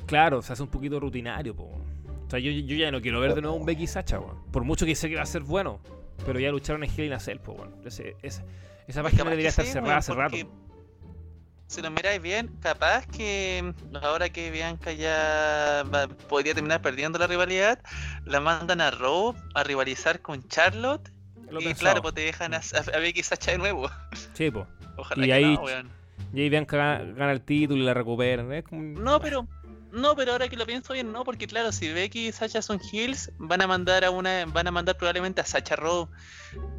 [0.06, 1.56] claro, se hace un poquito rutinario.
[1.56, 1.64] po.
[1.66, 4.38] O sea, yo, yo ya no quiero ver de nuevo un Becky Sacha, weón.
[4.52, 5.80] por mucho que sé que va a ser bueno,
[6.26, 7.56] pero ya lucharon en Hell in a Cell, po.
[7.86, 8.44] Ese- ese-
[8.88, 10.36] esa página debería estar cerrada hace rato.
[11.68, 17.28] Si lo miráis bien, capaz que ahora que Bianca ya va- podría terminar perdiendo la
[17.28, 17.80] rivalidad,
[18.26, 21.12] la mandan a Raw a rivalizar con Charlotte.
[21.50, 22.58] Lo y claro, pues te dejan a,
[22.94, 23.90] a Becky Sacha de nuevo.
[24.34, 24.66] Sí, po.
[24.98, 25.90] Ojalá Y que ahí- no, weón.
[26.34, 27.94] Y ahí Bianca gana, gana el título y la
[28.64, 29.48] como un- No, pero
[29.98, 32.80] no, pero ahora que lo pienso bien, no, porque claro, si Becky y Sacha son
[32.92, 36.08] heels, van a mandar a una, van a mandar probablemente a Sacha Raw.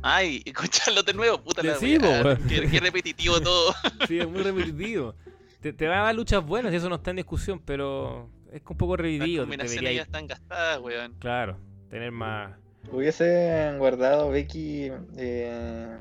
[0.03, 2.39] Ay, Charlotte de nuevo, puta la weón.
[2.49, 3.75] qué, qué repetitivo todo.
[4.07, 5.15] Sí, es muy repetitivo.
[5.61, 8.63] Te, te va a dar luchas buenas y eso no está en discusión, pero es
[8.69, 9.43] un poco Las repetitivo.
[9.43, 11.15] combinaciones ya están gastadas, weón.
[11.19, 11.59] claro,
[11.91, 12.57] tener más.
[12.91, 15.99] Hubiesen guardado Becky eh,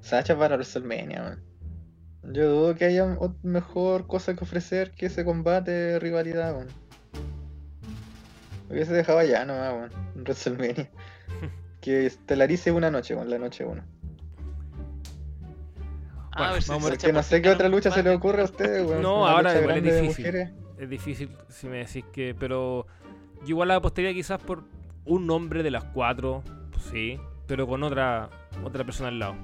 [0.00, 1.42] Sacha para WrestleMania, man.
[2.32, 6.68] Yo dudo que haya mejor cosa que ofrecer que ese combate de rivalidad, man.
[8.70, 10.90] Hubiese dejado allá nomás, weón, en WrestleMania.
[11.80, 13.84] que estelarice una noche, con la noche uno.
[16.32, 17.14] Ah, Bueno, a ver si vamos a ver.
[17.14, 19.02] No sé qué otra lucha se le ocurre a ustedes, weón.
[19.02, 20.26] No, Una ahora igual es difícil.
[20.78, 22.34] Es difícil si me decís que.
[22.38, 22.86] Pero
[23.42, 24.64] yo igual la apostaría quizás por
[25.04, 28.30] un nombre de las cuatro, pues sí, pero con otra
[28.64, 29.36] otra persona al lado.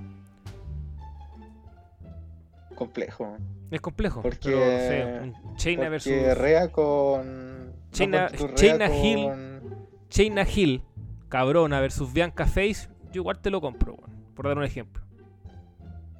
[2.80, 3.36] Complejo.
[3.70, 4.22] Es complejo.
[4.22, 6.38] Porque- pero, no sé, un Shayna Porque versus.
[6.38, 7.74] Rea con.
[7.96, 9.24] Ponte tú, Rea Hill.
[9.28, 10.82] con- Hill,
[11.28, 15.02] cabrona, versus Bianca Face, yo igual te lo compro, weón, por dar un ejemplo.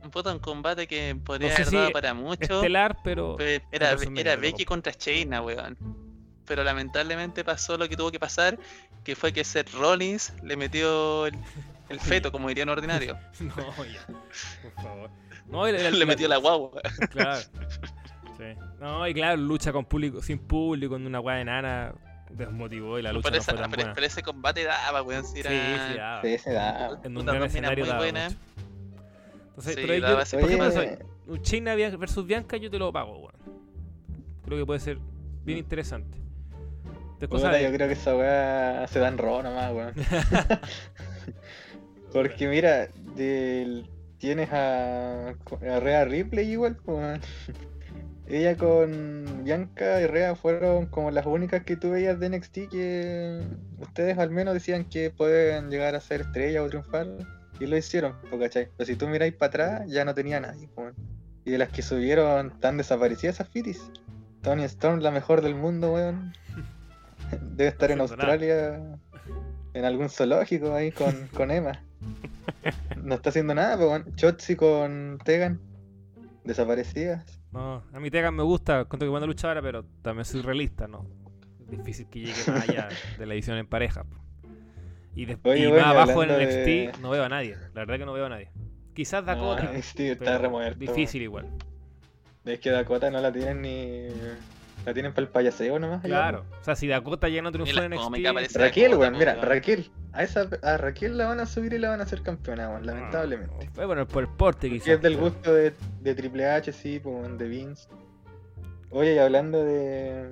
[0.05, 2.57] Un puto un combate que podría No sé haber si dado para mucho.
[2.57, 3.37] Estelar, pero.
[3.37, 5.79] Pe- Era, era Becky contra Shayna, weón.
[6.45, 8.59] Pero lamentablemente pasó lo que tuvo que pasar,
[9.03, 11.39] que fue que Seth Rollins le metió el,
[11.89, 13.17] el feto, como dirían ordinario.
[13.41, 13.55] No,
[13.87, 14.07] ya,
[14.63, 15.11] por favor.
[15.51, 16.81] No, y la- le metió la guagua.
[17.11, 17.41] Claro.
[18.39, 18.47] Sí.
[18.81, 21.93] No, y claro, lucha con público, sin público, en una weá enana,
[22.31, 23.95] desmotivó y la lucha pero, no esa- fue tan pero- buena.
[23.95, 25.27] pero ese combate daba, weón.
[25.27, 25.89] Si Sí, era...
[25.91, 26.23] sí, daba.
[26.23, 27.01] Sí, se da.
[27.05, 28.37] En un gran escenario muy daba mucho.
[29.49, 32.91] Entonces, Sí, pero daba yo, ese por ejemplo, un China versus Bianca yo te lo
[32.91, 33.35] pago, weón.
[34.47, 34.97] Creo que puede ser
[35.45, 36.17] bien interesante.
[37.19, 39.95] Después puta, yo creo que esa weá se da en Raw nomás, weón.
[42.13, 43.87] Porque mira, del-
[44.21, 47.21] tienes a, a Rhea Ripley igual, pues.
[48.29, 53.41] Ella con Bianca y Rhea fueron como las únicas que tú veías de NXT que
[53.81, 57.09] ustedes al menos decían que pueden llegar a ser estrellas o triunfar.
[57.59, 58.69] Y lo hicieron, ¿cachai?
[58.77, 60.69] Pero si tú miráis para atrás, ya no tenía nadie.
[61.45, 63.91] Y de las que subieron, están desaparecidas esas fitis.
[64.43, 66.33] Tony Storm, la mejor del mundo, weón.
[67.57, 68.01] Debe estar en.
[68.01, 68.81] Australia,
[69.75, 71.85] en algún zoológico ahí con, con Emma.
[73.03, 74.15] No está haciendo nada, pues, weón.
[74.17, 75.61] Chotzi con Tegan,
[76.45, 77.41] desaparecidas.
[77.53, 81.07] No, a mí Tegan me gusta, cuento que buena luchadora, pero también soy realista, ¿no?
[81.65, 84.05] Es difícil que llegue más allá de la edición en pareja.
[84.05, 84.17] po.
[85.15, 87.57] Y, des- Oye, y bueno, más abajo en NXT de- no veo a nadie.
[87.75, 88.51] La verdad que no veo a nadie.
[88.95, 89.73] Quizás No, Dakota.
[89.73, 90.79] NXT está remuerto.
[90.79, 91.47] Difícil igual.
[92.45, 94.09] Es que Dakota no la tienen ni.
[94.87, 95.99] La tienen para el payaseo nomás.
[96.05, 96.47] allá, Claro.
[96.61, 98.57] O sea, si Dakota ya no triunfó en NXT.
[98.57, 99.35] Raquel, weón, mira.
[99.37, 99.91] Raquel.
[100.13, 102.87] A, esa, a Raquel la van a subir y la van a hacer campeona, weón,
[102.87, 103.69] lamentablemente.
[103.75, 104.89] Fue bueno, por el porte Que quizás.
[104.89, 107.89] es del gusto de, de Triple H, sí, pues, de Vince.
[108.91, 110.31] Oye, y hablando de,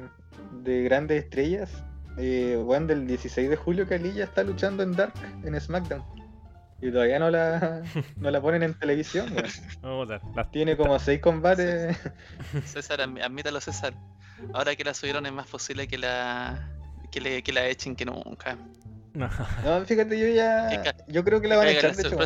[0.62, 1.70] de grandes estrellas,
[2.16, 5.12] eh, weón, del 16 de julio Calilla está luchando en Dark,
[5.44, 6.02] en SmackDown.
[6.80, 7.82] Y todavía no la,
[8.16, 9.46] no la ponen en televisión, weón.
[9.82, 10.20] Vamos a ver.
[10.34, 11.96] Las- Tiene como seis combates.
[12.64, 13.94] César, admítalo César.
[14.52, 16.70] Ahora que la subieron es más posible que la
[17.10, 18.56] que, le, que la echen que nunca.
[19.14, 19.28] No.
[19.64, 20.94] No, fíjate, yo ya.
[21.08, 22.18] Yo creo que la van a echar, la de hecho.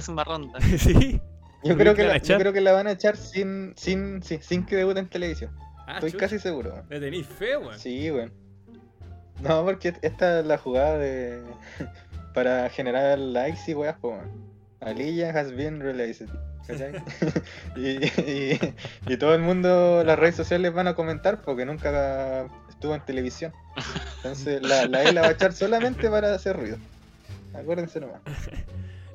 [0.79, 1.21] sí.
[1.65, 2.41] Yo ¿Crees creo, que la van la, a yo echar?
[2.41, 5.57] creo que la van a echar sin, sin, sin, sin que debute en televisión.
[5.87, 6.85] Ah, Estoy casi seguro.
[6.89, 7.79] Le tenéis fe, weón.
[7.79, 8.33] Sí, weón.
[9.41, 11.43] No, porque esta es la jugada de.
[12.35, 14.52] para generar likes y weas, pues, weón.
[14.83, 16.29] Aliyah has been released.
[16.67, 16.93] ¿Cachai?
[17.77, 18.75] y, y,
[19.07, 23.53] y todo el mundo, las redes sociales van a comentar porque nunca estuvo en televisión.
[24.17, 26.77] Entonces la, la E la va a echar solamente para hacer ruido.
[27.55, 28.21] Acuérdense nomás.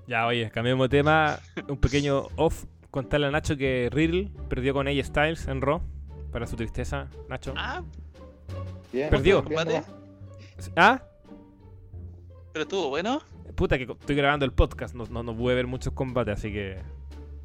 [0.07, 1.37] Ya, oye, cambiamos de tema.
[1.67, 2.63] Un pequeño off.
[2.91, 5.81] Contarle a Nacho que Riddle perdió con AJ Styles en Raw.
[6.31, 7.53] Para su tristeza, Nacho.
[7.57, 7.83] Ah,
[8.93, 9.43] Bien, Perdió.
[10.77, 11.03] Ah,
[12.53, 13.21] pero estuvo bueno.
[13.55, 14.95] Puta, que estoy grabando el podcast.
[14.95, 16.77] No, no, no pude ver muchos combates, así que.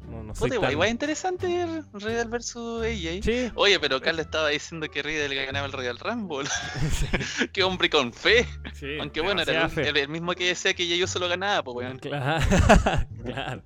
[0.09, 3.23] No, no soy Puta, igual, tan- igual interesante ver Riddle versus AJ.
[3.23, 6.49] Sí, Oye, pero Carlos estaba diciendo que Riddle ganaba el Royal Rumble.
[7.53, 8.45] Qué hombre con fe.
[8.73, 11.99] sí, Aunque bueno, era el, mismo que decía que yo solo ganaba, pues weón.
[11.99, 12.45] Claro,
[13.25, 13.63] claro.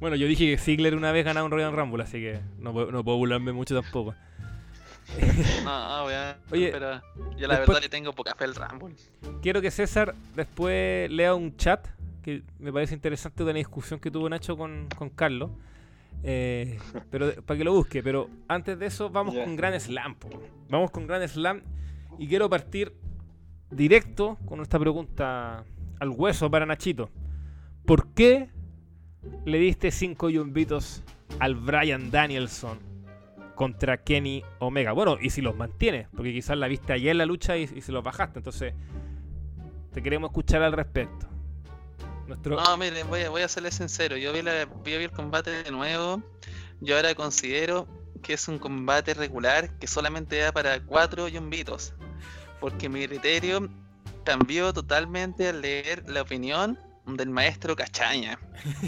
[0.00, 3.04] Bueno, yo dije que Ziggler una vez ganaba un Royal Rumble, así que no, no
[3.04, 4.14] puedo burlarme mucho tampoco.
[5.64, 6.36] No, weón.
[6.52, 7.00] Oye, pero
[7.36, 8.94] yo la después- verdad le tengo poca fe al Rumble.
[9.42, 11.86] Quiero que César después lea un chat
[12.22, 15.50] que me parece interesante de una discusión que tuvo Nacho con, con Carlos.
[16.22, 16.78] Eh,
[17.10, 18.02] pero para que lo busque.
[18.02, 20.14] Pero antes de eso, vamos con Gran Slam.
[20.16, 20.28] po.
[20.68, 21.62] Vamos con Gran Slam.
[22.18, 22.92] Y quiero partir
[23.70, 25.64] directo con esta pregunta
[25.98, 27.08] al hueso para Nachito.
[27.86, 28.50] ¿Por qué
[29.46, 31.02] le diste 5 yumbitos
[31.38, 32.78] al Brian Danielson
[33.60, 34.92] contra Kenny Omega?
[34.92, 37.92] Bueno, y si los mantiene, porque quizás la viste ayer la lucha y, y se
[37.92, 38.38] los bajaste.
[38.38, 38.72] Entonces,
[39.92, 41.28] te queremos escuchar al respecto.
[42.26, 42.56] Nuestro...
[42.56, 44.16] No, miren, voy a, voy a serles sincero.
[44.16, 46.22] Yo vi, la, vi el combate de nuevo.
[46.80, 47.86] Yo ahora considero
[48.22, 51.92] que es un combate regular que solamente da para cuatro yumbitos.
[52.60, 53.68] Porque mi criterio
[54.24, 58.38] cambió totalmente al leer la opinión del maestro Cachaña.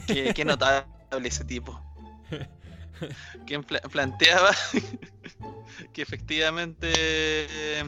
[0.06, 0.86] Que, que notable
[1.24, 1.78] ese tipo.
[3.46, 4.50] Quien pla- planteaba
[5.92, 7.84] que efectivamente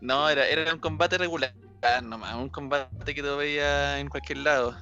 [0.00, 1.54] no era, era un combate regular
[2.02, 4.76] nomás, un combate que tú veías en cualquier lado.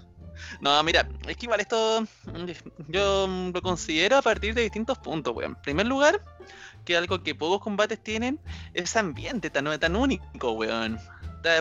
[0.61, 2.05] No, mira, es que igual esto
[2.89, 5.53] yo lo considero a partir de distintos puntos, weón.
[5.57, 6.23] En primer lugar,
[6.85, 8.41] que algo que pocos combates tienen
[8.73, 10.99] es ambiente tan, tan único, weón.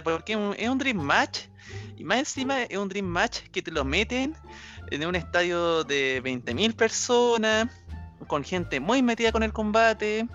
[0.04, 1.40] Porque es un Dream Match
[1.98, 4.36] y más encima es un Dream Match que te lo meten
[4.92, 7.68] en un estadio de 20.000 personas,
[8.28, 10.28] con gente muy metida con el combate.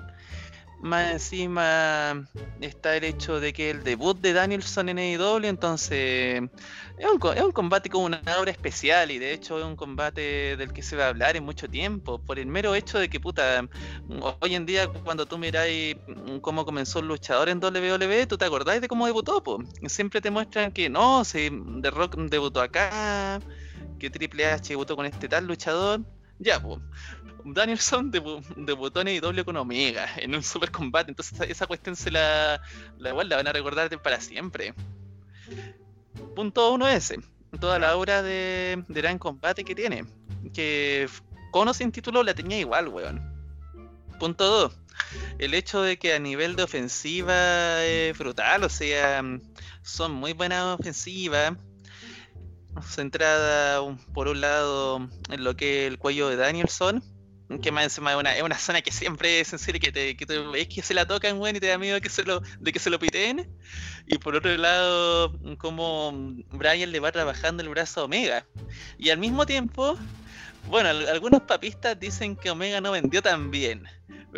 [0.82, 2.28] Más encima
[2.60, 6.42] está el hecho de que el debut de Danielson en AEW, entonces
[6.98, 10.56] es un, es un combate con una obra especial y de hecho es un combate
[10.56, 13.18] del que se va a hablar en mucho tiempo, por el mero hecho de que
[13.18, 13.66] puta,
[14.40, 15.96] hoy en día cuando tú miráis
[16.42, 19.58] cómo comenzó el luchador en WWE, tú te acordáis de cómo debutó, po.
[19.86, 23.40] Siempre te muestran que no, si The Rock debutó acá,
[23.98, 26.00] que Triple H debutó con este tal luchador,
[26.38, 26.80] ya, pues.
[27.44, 32.10] Danielson debu- debutó en AEW con Omega en un super combate, entonces esa, cuestión se
[32.10, 32.60] la,
[32.98, 34.74] la, igual la van a recordar para siempre.
[36.34, 37.18] Punto uno ese,
[37.60, 40.04] toda la obra de, de gran combate que tiene,
[40.52, 43.20] que f- con o sin título la tenía igual, weón.
[44.18, 44.78] Punto 2.
[45.38, 49.22] El hecho de que a nivel de ofensiva es brutal, o sea,
[49.82, 51.52] son muy buenas ofensivas.
[52.82, 53.80] Centrada
[54.12, 57.02] por un lado en lo que es el cuello de Danielson,
[57.62, 60.16] que más encima es una, es una zona que siempre es en serio que te,
[60.16, 62.40] que te ves que se la tocan, weón, y te da miedo que se lo,
[62.58, 63.48] de que se lo piteen.
[64.06, 66.12] Y por otro lado, como
[66.50, 68.46] Brian le va trabajando el brazo a Omega.
[68.98, 69.96] Y al mismo tiempo,
[70.68, 73.84] bueno, al- algunos papistas dicen que Omega no vendió tan bien.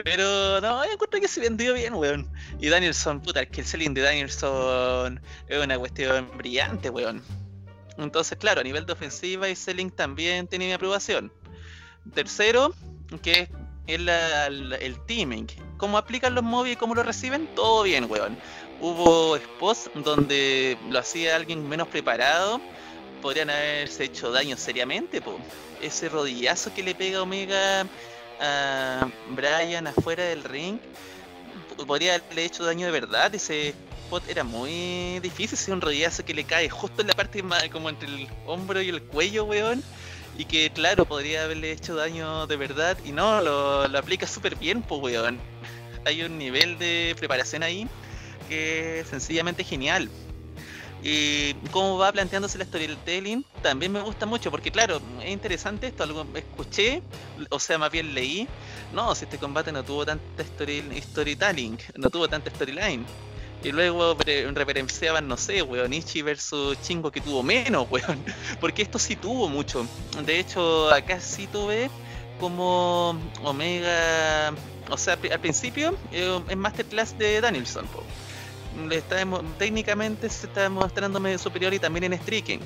[0.04, 2.30] Pero no, yo encuentro que se vendió bien, weón.
[2.60, 7.22] Y Danielson, puta, es que el selling de Danielson es una cuestión brillante, weón.
[7.98, 11.32] Entonces, claro, a nivel de ofensiva y selling también tiene mi aprobación.
[12.14, 12.72] Tercero,
[13.22, 13.48] que es
[13.86, 15.46] el, el, el teaming.
[15.76, 17.46] ¿Cómo aplican los móviles y cómo lo reciben?
[17.54, 18.38] Todo bien, weón.
[18.80, 22.60] Hubo spots donde lo hacía alguien menos preparado.
[23.20, 25.38] Podrían haberse hecho daño seriamente, po.
[25.82, 27.86] Ese rodillazo que le pega Omega
[28.40, 30.78] a Brian afuera del ring
[31.86, 33.34] podría haberle hecho daño de verdad.
[33.34, 33.74] Ese
[34.28, 35.58] era muy difícil.
[35.58, 38.88] Es un rodillazo que le cae justo en la parte como entre el hombro y
[38.88, 39.82] el cuello, weón.
[40.36, 42.96] Y que, claro, podría haberle hecho daño de verdad.
[43.04, 45.38] Y no, lo, lo aplica súper bien, pues, weón.
[46.04, 47.88] Hay un nivel de preparación ahí
[48.48, 50.08] que es sencillamente genial.
[51.02, 56.02] Y cómo va planteándose la storytelling también me gusta mucho, porque claro, es interesante esto,
[56.02, 57.02] algo escuché,
[57.50, 58.48] o sea, más bien leí,
[58.92, 63.06] no, si este combate no tuvo tanta story, storytelling, no tuvo tanta storyline.
[63.62, 64.16] Y luego
[64.54, 68.24] referenciaban, no sé, weón, Ichi versus Chingo que tuvo menos, weón.
[68.60, 69.86] Porque esto sí tuvo mucho.
[70.24, 71.90] De hecho, acá sí tuve
[72.38, 74.52] como Omega,
[74.90, 78.02] o sea, al principio eh, es Masterclass de Danielson, po.
[78.88, 79.16] Le está
[79.58, 82.60] técnicamente se está mostrando medio superior y también en streaking.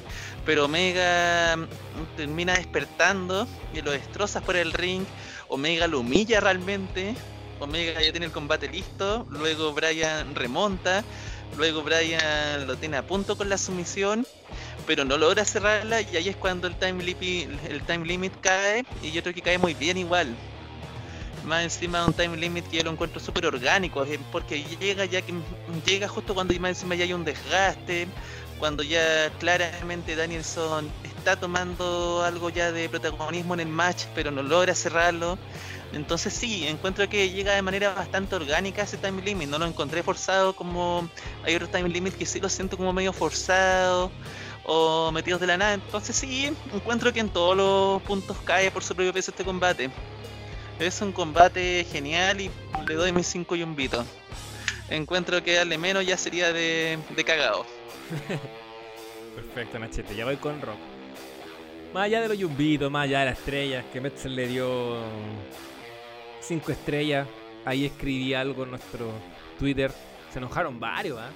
[0.45, 5.05] Pero Omega mm, termina despertando y lo destrozas por el ring.
[5.49, 7.15] Omega lo humilla realmente.
[7.63, 9.27] Omega ya tiene el combate listo.
[9.31, 11.05] Luego Brian remonta.
[11.57, 14.27] Luego Brian lo tiene a punto con la sumisión.
[14.87, 18.85] Pero no logra cerrarla y ahí es cuando el time, limit cae.
[19.03, 20.35] Y yo creo que cae muy bien igual.
[21.45, 24.05] Más encima de un time limit que yo lo encuentro súper orgánico.
[24.31, 25.35] Porque llega ya que
[25.87, 28.09] llega justo cuando más encima ya hay un desgaste.
[28.59, 34.43] Cuando ya claramente Danielson está tomando algo ya de protagonismo en el match, pero no
[34.43, 35.39] logra cerrarlo.
[35.93, 39.49] Entonces sí, encuentro que llega de manera bastante orgánica ese time limit.
[39.49, 41.09] No lo encontré forzado como
[41.45, 44.11] hay otros time limit que sí lo siento como medio forzado
[44.65, 45.75] o metidos de la nada.
[45.75, 49.91] Entonces sí, encuentro que en todos los puntos cae por su propio peso este combate.
[50.79, 52.51] Es un combate genial y
[52.89, 54.07] le doy mis 5 yumbitos.
[54.89, 57.67] Encuentro que darle menos ya sería de, de cagado.
[59.35, 60.79] Perfecto, Nachete, ya voy con Rock.
[61.93, 65.03] Más allá de los yumbitos, más allá de las estrellas, que Metzel le dio
[66.43, 67.27] 5 estrellas.
[67.65, 69.13] Ahí escribí algo en nuestro
[69.59, 69.93] Twitter.
[70.33, 71.31] Se enojaron varios, ¿ah?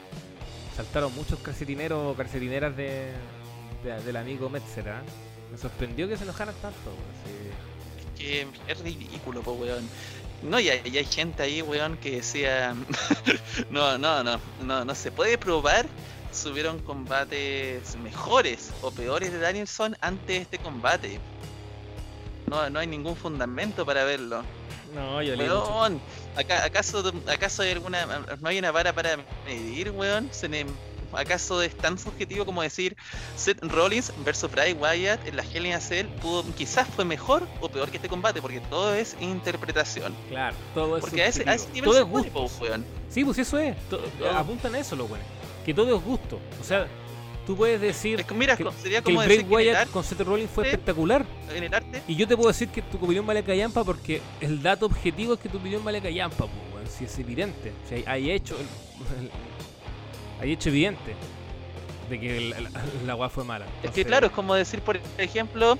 [0.76, 3.12] Saltaron muchos calcetineros, calcetineras de,
[3.84, 5.02] de- del amigo Metzer, ¿ah?
[5.50, 6.90] Me sorprendió que se enojaran tanto.
[6.90, 8.22] weón, sí.
[8.22, 9.88] que es ridículo, po, weón.
[10.42, 12.74] No, y hay, gente ahí, weón, que decía,
[13.70, 15.86] no, no, no, no, no se puede probar
[16.30, 21.18] si hubieron combates mejores o peores de Danielson antes de este combate.
[22.46, 24.42] No, no hay ningún fundamento para verlo.
[24.96, 25.36] No, yo.
[25.36, 26.00] Weón,
[26.36, 28.06] ¿aca- ¿acaso, ¿acaso hay alguna,
[28.40, 30.28] no hay una vara para medir, weón?
[30.32, 30.66] ¿Se ne-
[31.12, 32.96] ¿Acaso es tan subjetivo como decir
[33.36, 37.46] Seth Rollins versus Bray Wyatt en la Hell in a Cell pudo, quizás fue mejor
[37.60, 38.42] o peor que este combate?
[38.42, 40.14] Porque todo es interpretación.
[40.28, 42.32] Claro, todo es Porque a ese, a ese nivel Todo es gusto.
[42.32, 42.84] po, weón.
[43.08, 43.76] Sí, pues eso es.
[44.34, 45.26] Apuntan a eso los buenos.
[45.64, 46.38] Que todo es gusto.
[46.60, 46.86] O sea,
[47.46, 50.20] tú puedes decir Es que mira, que- sería que el decir Wyatt arte, con Seth
[50.20, 51.24] Rollins fue espectacular.
[51.54, 54.62] en el arte Y yo te puedo decir que tu opinión vale callampa porque el
[54.62, 56.90] dato objetivo es que tu opinión vale callampa, pues.
[56.90, 57.72] Si es evidente.
[57.88, 58.56] Si hay, hay hecho.
[58.56, 59.30] el- el-
[60.40, 61.14] hay hecho evidente
[62.10, 62.70] de que la, la,
[63.06, 63.66] la weá fue mala.
[63.82, 65.76] Es que claro, es como decir, por ejemplo,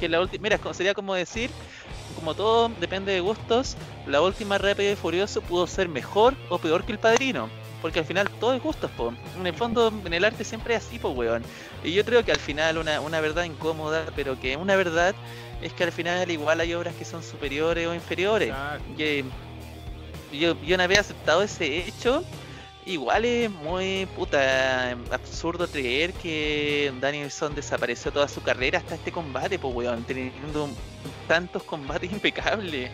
[0.00, 0.42] que la última.
[0.42, 1.50] Mira, sería como decir,
[2.14, 6.84] como todo depende de gustos, la última Rápido y Furioso pudo ser mejor o peor
[6.84, 7.48] que el padrino.
[7.84, 9.12] Porque al final todo es gustos, po.
[9.38, 11.42] En el fondo, en el arte siempre es así, po, weón.
[11.82, 15.14] Y yo creo que al final una, una verdad incómoda, pero que una verdad
[15.60, 18.54] es que al final igual hay obras que son superiores o inferiores.
[18.96, 19.22] Que
[20.32, 22.24] yo, yo una vez aceptado ese hecho,
[22.86, 29.58] igual es muy puta absurdo creer que Danielson desapareció toda su carrera hasta este combate,
[29.58, 30.70] pues weón, teniendo
[31.28, 32.90] tantos combates impecables,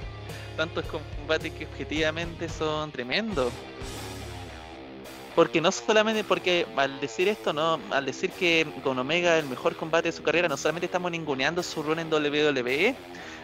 [0.56, 3.52] tantos combates que objetivamente son tremendos.
[5.34, 9.76] Porque no solamente, porque al decir esto, no, al decir que con Omega el mejor
[9.76, 12.94] combate de su carrera, no solamente estamos ninguneando su run en WWE,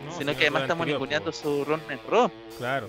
[0.04, 2.30] No, sino si que además estamos ninguneando su run en Raw.
[2.58, 2.88] Claro.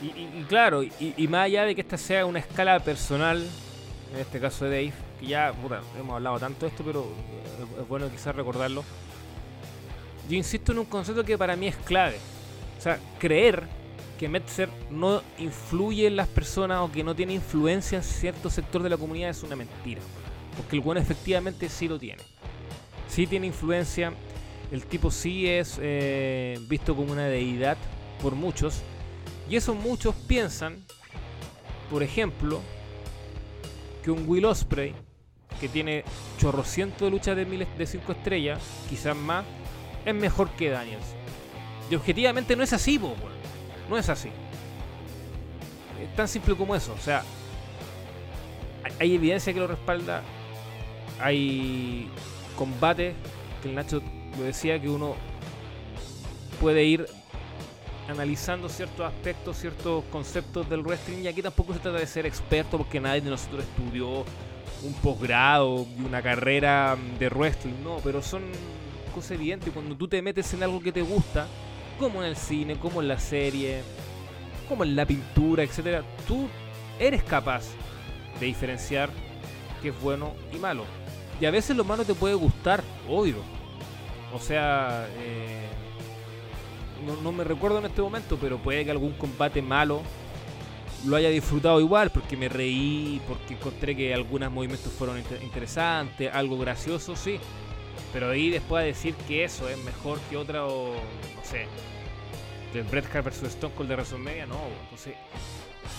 [0.00, 3.44] Y, y- y claro, y, y más allá de que esta sea una escala personal,
[4.14, 7.12] en este caso de Dave, que ya puta, hemos hablado tanto de esto, pero
[7.76, 8.84] es, es bueno quizás recordarlo.
[10.28, 12.16] Yo insisto en un concepto que para mí es clave.
[12.78, 13.64] O sea, creer
[14.18, 18.82] que Metzer no influye en las personas o que no tiene influencia en cierto sector
[18.82, 20.00] de la comunidad es una mentira.
[20.56, 22.22] Porque el bueno efectivamente sí lo tiene.
[23.08, 24.12] Sí tiene influencia.
[24.70, 27.78] El tipo sí es eh, visto como una deidad
[28.20, 28.82] por muchos.
[29.48, 30.84] Y esos muchos piensan,
[31.88, 32.60] por ejemplo,
[34.02, 34.94] que un Will Osprey,
[35.60, 36.04] que tiene
[36.38, 38.60] chorrocientos de luchas de miles de 5 estrellas,
[38.90, 39.44] quizás más,
[40.04, 41.06] es mejor que Daniels.
[41.90, 43.14] Y objetivamente no es así, po.
[43.88, 44.28] No es así.
[46.02, 46.92] Es tan simple como eso.
[46.92, 47.22] O sea,
[49.00, 50.22] hay- evidencia que lo respalda.
[51.20, 52.08] Hay
[52.56, 53.14] combates
[53.62, 54.02] que el Nacho
[54.38, 55.14] lo decía que uno
[56.60, 57.06] puede ir
[58.08, 61.18] analizando ciertos aspectos, ciertos conceptos del wrestling.
[61.24, 64.24] Y aquí tampoco se trata de ser experto porque nadie de nosotros estudió
[64.82, 67.74] un posgrado y una carrera de wrestling.
[67.82, 68.42] No, pero son
[69.14, 69.72] cosas evidentes.
[69.72, 71.46] Cuando tú te metes en algo que te gusta,
[71.98, 73.82] como en el cine, como en la serie,
[74.68, 76.48] como en la pintura, etcétera, tú
[76.98, 77.64] eres capaz
[78.40, 79.10] de diferenciar
[79.82, 80.84] qué es bueno y malo.
[81.40, 83.36] Y a veces lo malo te puede gustar, obvio.
[84.34, 85.66] O sea, eh,
[87.22, 90.02] no, me recuerdo en este momento, pero puede que algún combate malo
[91.06, 96.30] lo haya disfrutado igual, porque me reí, porque encontré que algunos movimientos fueron inter- interesantes,
[96.34, 97.38] algo gracioso, sí.
[98.12, 101.66] Pero ahí después a decir que eso es mejor que otra o no sé,
[102.72, 104.60] del Bret Hart versus Stone Cold de WrestleMania, no.
[104.84, 105.14] Entonces,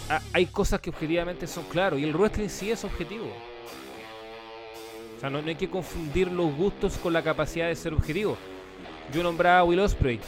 [0.10, 3.28] ha- hay cosas que objetivamente son claros y el wrestling sí es objetivo.
[5.18, 8.38] O sea, no, no hay que confundir los gustos con la capacidad de ser objetivo.
[9.14, 10.20] Yo nombraba a Will Ospreay.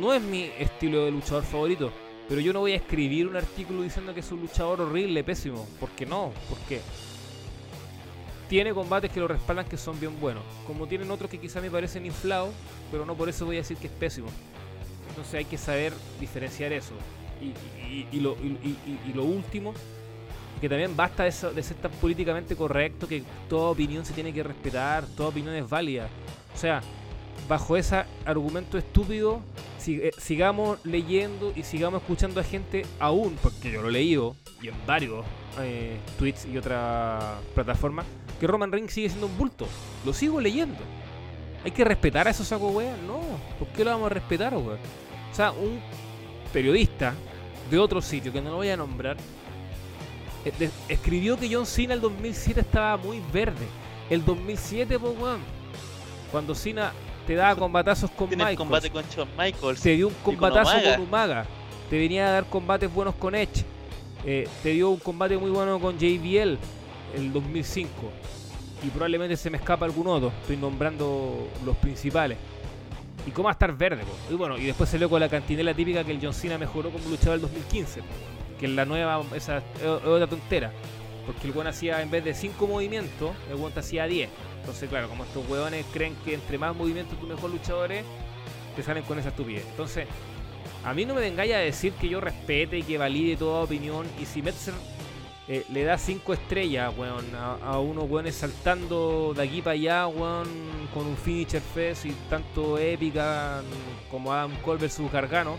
[0.00, 1.92] No es mi estilo de luchador favorito,
[2.28, 5.66] pero yo no voy a escribir un artículo diciendo que es un luchador horrible, pésimo.
[5.78, 6.32] ¿Por qué no?
[6.48, 6.80] Porque
[8.50, 10.42] tiene combates que lo respaldan que son bien buenos.
[10.66, 12.50] Como tienen otros que quizá me parecen inflados,
[12.90, 14.26] pero no por eso voy a decir que es pésimo.
[15.08, 16.94] Entonces hay que saber diferenciar eso.
[17.40, 17.46] Y,
[17.86, 19.72] y- y lo, y- lo último,
[20.60, 24.42] que también basta de, de ser tan políticamente correcto que toda opinión se tiene que
[24.42, 26.08] respetar, toda opinión es válida.
[26.52, 26.82] O sea,
[27.48, 29.40] bajo ese argumento estúpido,
[29.86, 34.68] eh, sigamos leyendo y sigamos escuchando a gente aún, porque yo lo he leído, y
[34.68, 35.24] en varios
[35.58, 38.06] eh, tweets y otras plataformas,
[38.38, 39.66] que Roman Reigns sigue siendo un bulto.
[40.04, 40.78] Lo sigo leyendo.
[41.64, 42.98] ¿Hay que respetar a esos sacos weas?
[43.02, 43.20] No.
[43.58, 44.78] ¿Por qué lo vamos a respetar, weón?
[45.30, 45.78] O sea, un
[46.52, 47.14] periodista
[47.70, 49.16] de otro sitio, que no lo voy a nombrar,
[50.44, 53.66] eh, escribió que John Cena el 2007 estaba muy verde.
[54.08, 55.40] El 2007, pues, weón.
[56.32, 56.92] Cuando Cena
[57.30, 59.80] te daba combatazos con Michaels, combate con Shawn Michaels.
[59.80, 60.96] te dio un con combatazo Umaga.
[60.96, 61.46] con Umaga,
[61.88, 63.64] te venía a dar combates buenos con Edge,
[64.24, 66.58] eh, te dio un combate muy bueno con JBL
[67.14, 67.92] el 2005
[68.82, 72.36] y probablemente se me escapa algún otro, estoy nombrando los principales.
[73.24, 74.02] ¿Y cómo va a estar verde?
[74.02, 74.34] po?
[74.34, 77.08] Y bueno, y después salió con la cantinela típica que el John Cena mejoró como
[77.08, 78.06] luchador el 2015, po,
[78.58, 80.72] que es la nueva, esa es es otra tontera.
[81.26, 84.28] Porque el weón hacía, en vez de 5 movimientos, el te hacía 10.
[84.60, 88.04] Entonces, claro, como estos weones creen que entre más movimientos tu mejor luchador es,
[88.76, 89.64] te salen con esa estupidez.
[89.70, 90.06] Entonces,
[90.84, 94.06] a mí no me vengáis a decir que yo respete y que valide toda opinión.
[94.20, 94.74] Y si Metzer
[95.48, 100.06] eh, le da 5 estrellas, weón, a, a unos weones saltando de aquí para allá,
[100.06, 100.48] weón,
[100.94, 103.62] con un finisher fest y tanto épica
[104.10, 105.56] como Adam Cole versus Gargano.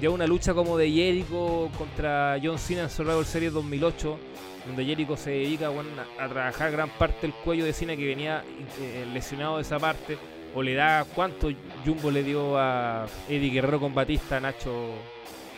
[0.00, 4.18] Ya una lucha como de Jericho contra John Cena en Survivor Series 2008,
[4.66, 5.86] donde Jericho se dedica weón,
[6.18, 8.42] a, a trabajar gran parte del cuello de Cena que venía
[8.80, 10.16] eh, lesionado de esa parte
[10.54, 11.50] o le da cuánto
[11.84, 14.70] Jumbo le dio a Eddie Guerrero con Batista Nacho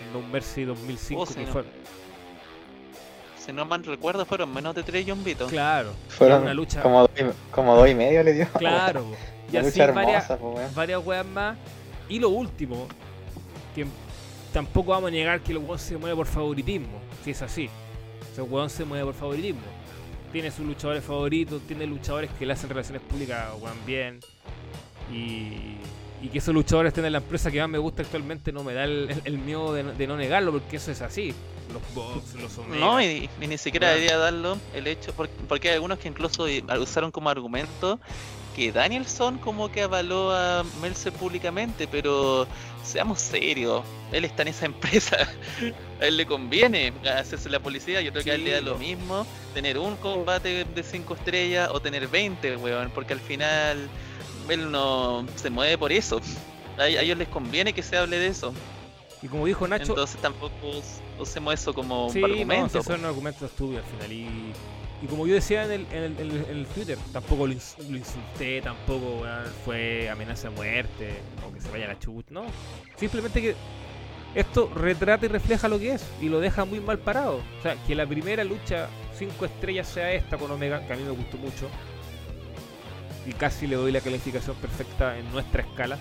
[0.04, 1.52] en No Mercy 2005 Oh, sí, que no.
[1.52, 1.64] fue
[3.38, 5.46] Si no mal recuerdo, fueron menos de tres Vito.
[5.46, 8.48] claro Fueron una lucha como, dos y- como dos y medio le dio.
[8.58, 9.06] claro
[9.52, 10.74] y así lucha varias, hermosa, po, weón.
[10.74, 11.56] varias weas más
[12.08, 12.88] y lo último
[13.74, 13.86] que
[14.52, 17.70] tampoco vamos a negar que el weón se mueve por favoritismo si es así
[18.38, 19.60] el weón se mueve por favoritismo.
[20.32, 24.20] Tiene sus luchadores favoritos tiene luchadores que le hacen relaciones públicas weón bien.
[25.12, 25.76] Y,
[26.22, 28.74] y que esos luchadores estén en la empresa que más me gusta actualmente no me
[28.74, 31.34] da el, el- el miedo de, no- de no negarlo porque eso es así.
[31.72, 32.78] Los box los omega.
[32.84, 36.46] No, y, y ni siquiera debería darlo el hecho, porque, porque hay algunos que incluso
[36.80, 37.98] usaron como argumento
[38.56, 42.46] que Danielson como que avaló a Meltzer públicamente, pero
[42.82, 45.18] seamos serios, él está en esa empresa,
[46.00, 48.78] a él le conviene hacerse la policía, yo creo que a él le da lo
[48.78, 53.88] mismo tener un combate de 5 estrellas o tener 20, weón, porque al final
[54.48, 56.20] él no se mueve por eso.
[56.78, 58.54] A, ellos les conviene que se hable de eso.
[59.22, 62.80] y como dijo Nacho Entonces tampoco us- usemos eso como Sí, un no, argumento.
[62.82, 64.12] sí, son argumentos estudios al final.
[64.12, 64.52] Y,
[65.02, 67.96] Y como yo decía en el, en el, en el- Twitter, tampoco lo, ins- lo
[67.98, 69.24] insulté, tampoco
[69.64, 71.10] fue amenaza de muerte
[71.46, 72.44] o que se vaya la chucha, no.
[72.96, 73.54] Simplemente que
[74.34, 77.36] esto retrata y refleja lo que es y lo deja muy mal parado.
[77.58, 78.88] O sea, que la primera lucha
[79.18, 81.68] 5 estrellas sea esta con Omega, que a mí me gustó mucho.
[83.26, 85.98] Y casi le doy la calificación perfecta en nuestra escala.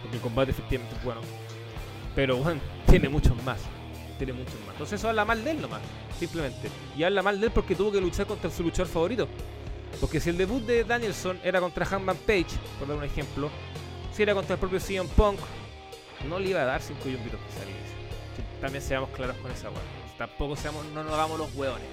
[0.00, 1.20] Porque el combate efectivamente es bueno.
[2.14, 3.58] Pero bueno, tiene muchos más.
[4.18, 4.70] Tiene muchos más.
[4.72, 5.80] Entonces eso habla mal de él nomás.
[6.18, 6.68] Simplemente.
[6.96, 9.28] Y habla mal de él porque tuvo que luchar contra su luchador favorito.
[10.00, 12.46] Porque si el debut de Danielson era contra Hangman Page,
[12.78, 13.50] por dar un ejemplo,
[14.12, 15.38] si era contra el propio CM Punk,
[16.28, 17.76] no le iba a dar 5 yumbitos que salir.
[18.60, 19.80] También seamos claros con esa weá.
[20.18, 21.86] Tampoco seamos, no nos hagamos los hueones.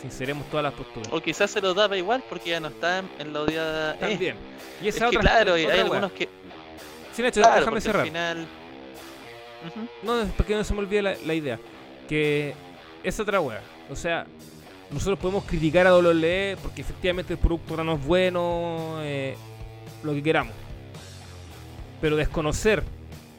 [0.00, 1.08] Sinceremos todas las posturas.
[1.12, 3.96] O quizás se lo daba igual porque ya no está en la odiada.
[3.98, 4.36] También.
[4.82, 5.84] Y Es esa que otra claro, hay otra weá.
[5.84, 6.28] algunos que.
[7.14, 8.02] Sin hecho, Claro, déjame cerrar.
[8.02, 8.46] al final.
[10.02, 11.58] No, es porque no se me olvide la, la idea.
[12.08, 12.54] Que
[13.02, 13.62] es otra wea.
[13.90, 14.26] O sea,
[14.90, 19.36] nosotros podemos criticar a WWE porque efectivamente el producto ahora no es bueno, eh,
[20.02, 20.54] lo que queramos.
[22.00, 22.82] Pero desconocer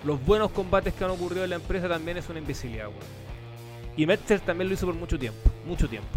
[0.04, 3.00] los buenos combates que han ocurrido en la empresa también es una imbecilidad, weón.
[3.98, 6.10] Y Metzer también lo hizo por mucho tiempo, mucho tiempo.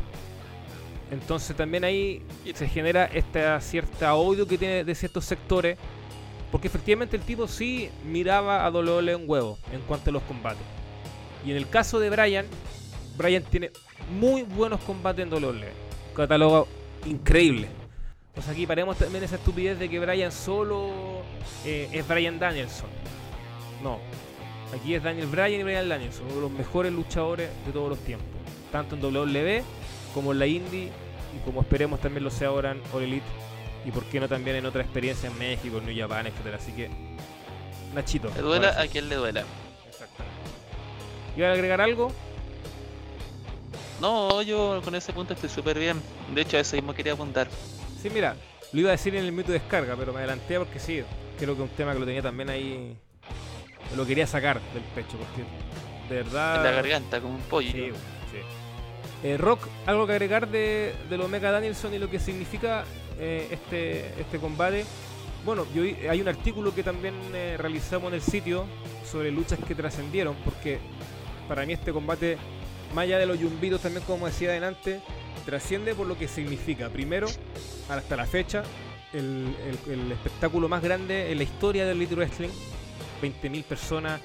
[1.11, 2.23] Entonces también ahí
[2.55, 5.79] se genera esta cierta odio que tiene de ciertos sectores
[6.51, 10.63] porque efectivamente el tipo sí miraba a WWE un huevo en cuanto a los combates.
[11.45, 12.47] Y en el caso de Brian,
[13.17, 13.71] Brian tiene
[14.19, 15.73] muy buenos combates en WWE.
[16.15, 16.67] Catálogo
[17.07, 17.69] increíble.
[18.37, 21.23] O sea, aquí paremos también esa estupidez de que Brian solo
[21.65, 22.89] eh, es Brian Danielson.
[23.83, 23.99] No.
[24.75, 27.99] Aquí es Daniel Bryan y Brian Danielson, uno de los mejores luchadores de todos los
[28.01, 28.27] tiempos.
[28.71, 29.63] Tanto en WWE
[30.15, 30.91] como en la Indie
[31.35, 33.27] y como esperemos también lo sea ahora en All Elite
[33.89, 36.59] y por qué no también en otra experiencia en México, en New Japan, etcétera.
[36.59, 36.91] Así que
[37.95, 38.31] Nachito.
[38.37, 39.45] Le duela a quien le duela.
[39.89, 40.37] Exactamente.
[41.39, 42.13] ¿Iban a agregar algo?
[43.99, 46.03] No, yo con ese punto estoy súper bien.
[46.35, 47.49] De hecho, a eso mismo quería apuntar.
[48.03, 48.37] Sí, mira,
[48.73, 51.03] lo iba a decir en el minuto de descarga, pero me adelanté porque sí,
[51.39, 52.95] creo que un tema que lo tenía también ahí,
[53.97, 56.57] lo quería sacar del pecho, porque de verdad...
[56.57, 57.71] En la garganta, como un pollo.
[57.71, 57.91] Sí,
[58.31, 58.39] sí.
[59.25, 62.85] Eh, Rock, ¿algo que agregar de, del Omega Danielson y lo que significa
[63.19, 64.85] eh, este, este combate?
[65.45, 65.67] Bueno,
[66.09, 68.65] hay un artículo que también eh, realizamos en el sitio
[69.11, 70.79] sobre luchas que trascendieron, porque
[71.49, 72.37] para mí este combate,
[72.95, 75.01] más allá de los yumbitos también, como decía adelante,
[75.47, 76.89] trasciende por lo que significa.
[76.91, 77.27] Primero,
[77.89, 78.63] hasta la fecha,
[79.13, 79.55] el,
[79.91, 82.51] el- espectáculo más grande en la historia del Elite Wrestling,
[83.23, 84.21] 20.000 personas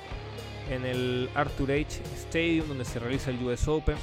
[0.69, 2.01] en el Arthur H.
[2.15, 3.95] Stadium, donde se realiza el US Open,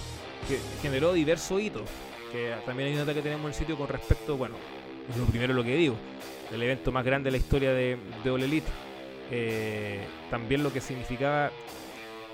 [0.48, 1.88] que generó diversos hitos.
[2.32, 4.54] Que también hay una nota que tenemos en el sitio con respecto, bueno,
[5.18, 5.96] lo primero lo que digo,
[6.52, 8.62] el evento más grande de la historia de, de.
[9.32, 11.50] Eh, también lo que significaba,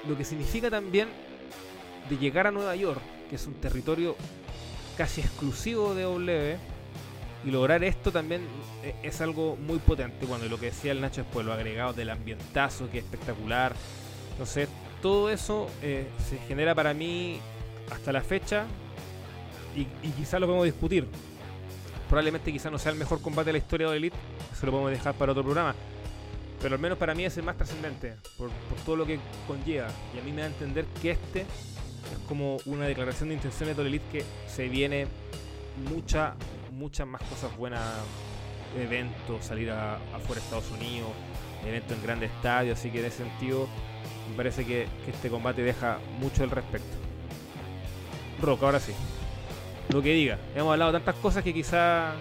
[0.09, 1.09] lo que significa también
[2.09, 4.17] de llegar a Nueva York, que es un territorio
[4.97, 6.57] casi exclusivo de W,
[7.45, 8.43] y lograr esto también
[8.83, 10.27] eh, es algo muy potente.
[10.27, 13.75] Y lo que decía el Nacho después, lo agregado del ambientazo, que es espectacular.
[14.45, 14.69] Sé,
[15.01, 17.41] todo eso eh, se genera para mí
[17.91, 18.67] hasta la fecha
[19.75, 21.07] y, y quizás lo podemos discutir.
[22.09, 24.17] Probablemente quizás no sea el mejor combate de la historia de Elite,
[24.53, 25.75] eso lo podemos dejar para otro programa.
[26.63, 28.51] Pero al menos para mí es el más trascendente, por,
[28.85, 29.89] todo lo que conlleva.
[30.15, 33.77] Y a mí me da a entender que este es como una declaración de intenciones
[33.77, 35.07] de Elite que se viene
[35.91, 36.35] mucha,
[36.73, 37.83] muchas más cosas buenas,
[38.79, 41.11] eventos, salir afuera de Estados Unidos,
[41.67, 43.69] eventos en grandes estadios, así que en ese sentido
[44.31, 47.06] me parece que, que este combate deja mucho al respecto.
[48.41, 48.93] Rock, ahora sí.
[49.89, 50.39] Lo que diga.
[50.55, 52.13] Hemos hablado tantas cosas que quizá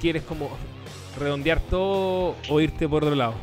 [0.00, 0.50] quieres como
[1.18, 3.34] redondear todo o irte por otro lado.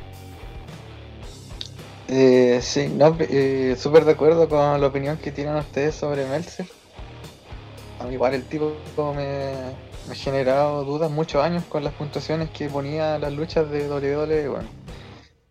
[2.07, 6.67] Eh, sí, no, eh, súper de acuerdo con la opinión que tienen ustedes sobre Meltzer.
[7.99, 8.75] A mí igual el tipo
[9.15, 9.53] me,
[10.07, 14.47] me ha generado dudas muchos años con las puntuaciones que ponía las luchas de WWE.
[14.49, 14.82] Bueno,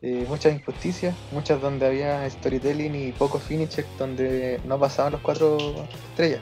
[0.04, 5.58] Eh, muchas injusticias, muchas donde había storytelling y pocos finishes donde no pasaban los cuatro
[6.10, 6.40] estrellas.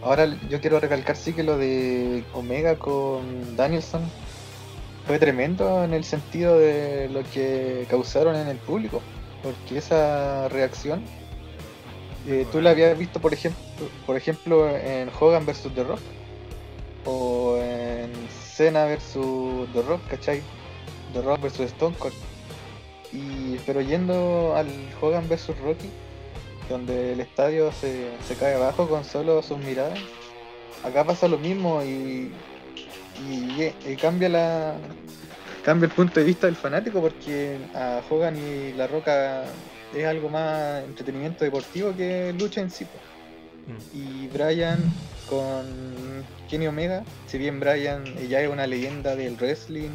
[0.00, 4.02] Ahora yo quiero recalcar sí que lo de Omega con Danielson
[5.08, 9.02] fue tremendo en el sentido de lo que causaron en el público,
[9.42, 11.02] porque esa reacción
[12.28, 13.60] eh, tú la habías visto por ejemplo,
[14.06, 16.00] por ejemplo en Hogan vs The Rock
[17.06, 18.12] o en
[18.54, 19.18] Cena vs
[19.72, 20.42] The Rock, ¿cachai?
[21.12, 21.96] The Rock vs Stone.
[23.12, 24.68] Y, pero yendo al
[25.00, 25.90] Hogan vs Rocky,
[26.68, 29.98] donde el estadio se, se cae abajo con solo sus miradas,
[30.82, 32.32] acá pasa lo mismo y,
[33.28, 34.74] y, y cambia la
[35.64, 39.44] cambia el punto de vista del fanático porque a Hogan y La Roca
[39.94, 42.84] es algo más entretenimiento deportivo que lucha en sí.
[42.84, 43.96] mm.
[43.96, 44.78] y Brian
[45.28, 47.04] con Kenny Omega.
[47.26, 49.90] Si bien Brian ya es una leyenda del wrestling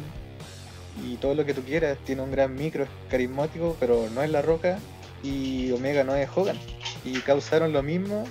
[1.04, 4.30] y todo lo que tú quieras, tiene un gran micro, es carismático, pero no es
[4.30, 4.78] la roca
[5.22, 6.58] y Omega no es Hogan.
[7.04, 8.24] Y causaron lo mismo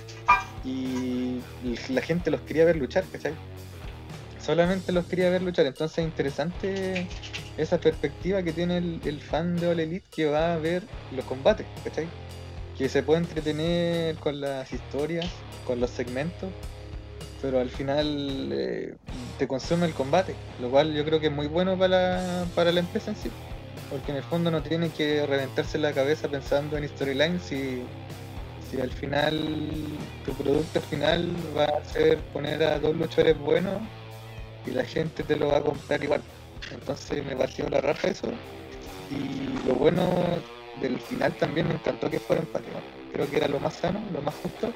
[0.64, 1.40] y
[1.88, 3.32] la gente los quería ver luchar, ¿cachai?
[4.40, 7.06] Solamente los quería ver luchar, entonces es interesante
[7.56, 10.82] esa perspectiva que tiene el, fan de All Elite que va a ver
[11.14, 12.06] los combates, ¿cachai?
[12.76, 15.26] Que se puede entretener con las historias,
[15.66, 16.50] con los segmentos,
[17.40, 18.94] pero al final eh,
[19.38, 22.80] te consume el combate, lo cual yo creo que es muy bueno para, para la
[22.80, 23.30] empresa en sí,
[23.90, 27.82] porque en el fondo no tiene que reventarse la cabeza pensando en storylines y
[28.70, 29.38] si al final
[30.24, 33.80] tu producto final va a ser poner a dos luchadores buenos
[34.66, 36.22] y la gente te lo va a comprar igual.
[36.70, 38.28] Entonces me pareció la raja eso.
[39.10, 40.02] Y lo bueno
[40.80, 42.66] del final también me encantó que fuera empate.
[43.12, 44.70] Creo que era lo más sano, lo más justo.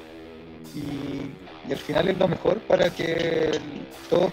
[0.75, 1.29] Y,
[1.71, 3.51] al final es lo mejor para que
[4.09, 4.31] todos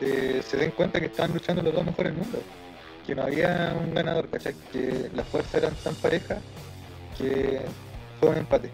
[0.00, 2.42] eh, se den cuenta que estaban luchando los dos mejores del mundo.
[3.06, 4.54] Que no había un ganador, ¿cachai?
[4.72, 6.38] Que las fuerzas eran tan parejas
[7.16, 7.60] que
[8.20, 8.70] fue un empate.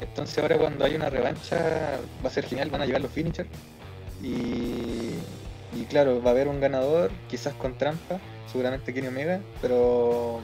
[0.00, 3.48] Entonces ahora cuando hay una revancha va a ser genial, van a llegar los finishers.
[4.22, 5.14] Y,
[5.74, 8.18] y claro, va a haber un ganador, quizás con trampa,
[8.50, 10.40] seguramente Kenny Omega, pero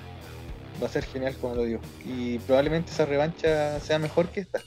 [0.83, 1.81] va a ser genial como lo digo.
[2.05, 4.61] Y probablemente esa revancha sea mejor que esta.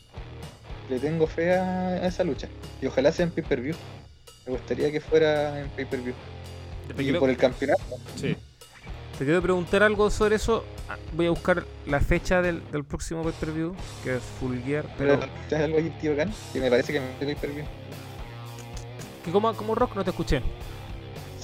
[0.90, 2.48] Le tengo fe a esa lucha.
[2.82, 3.76] Y ojalá sea en pay-per-view.
[4.46, 6.14] Me gustaría que fuera en pay-per-view.
[6.98, 7.84] Y por el campeonato.
[8.16, 8.38] Sí.
[9.18, 10.64] Te quiero preguntar algo sobre eso.
[10.88, 14.86] Ah, voy a buscar la fecha del, próximo pay-per-view, que es Full Gear.
[14.98, 15.20] Pero,
[15.50, 16.32] ¿sabes algo ahí, tío Gan?
[16.54, 17.66] Que me parece que me pay-per-view.
[19.26, 20.42] ¿Que como, como rock no te escuché?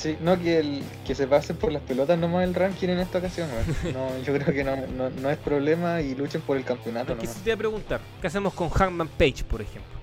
[0.04, 3.20] Sí, no, que, el, que se pasen por las pelotas nomás el ranking en esta
[3.20, 3.48] ocasión.
[3.94, 4.76] No, yo creo que no,
[5.10, 7.14] no, es problema y luchen por el campeonato.
[7.14, 9.94] Aquí te voy a preguntar, ¿qué hacemos con Hangman Page, por ejemplo?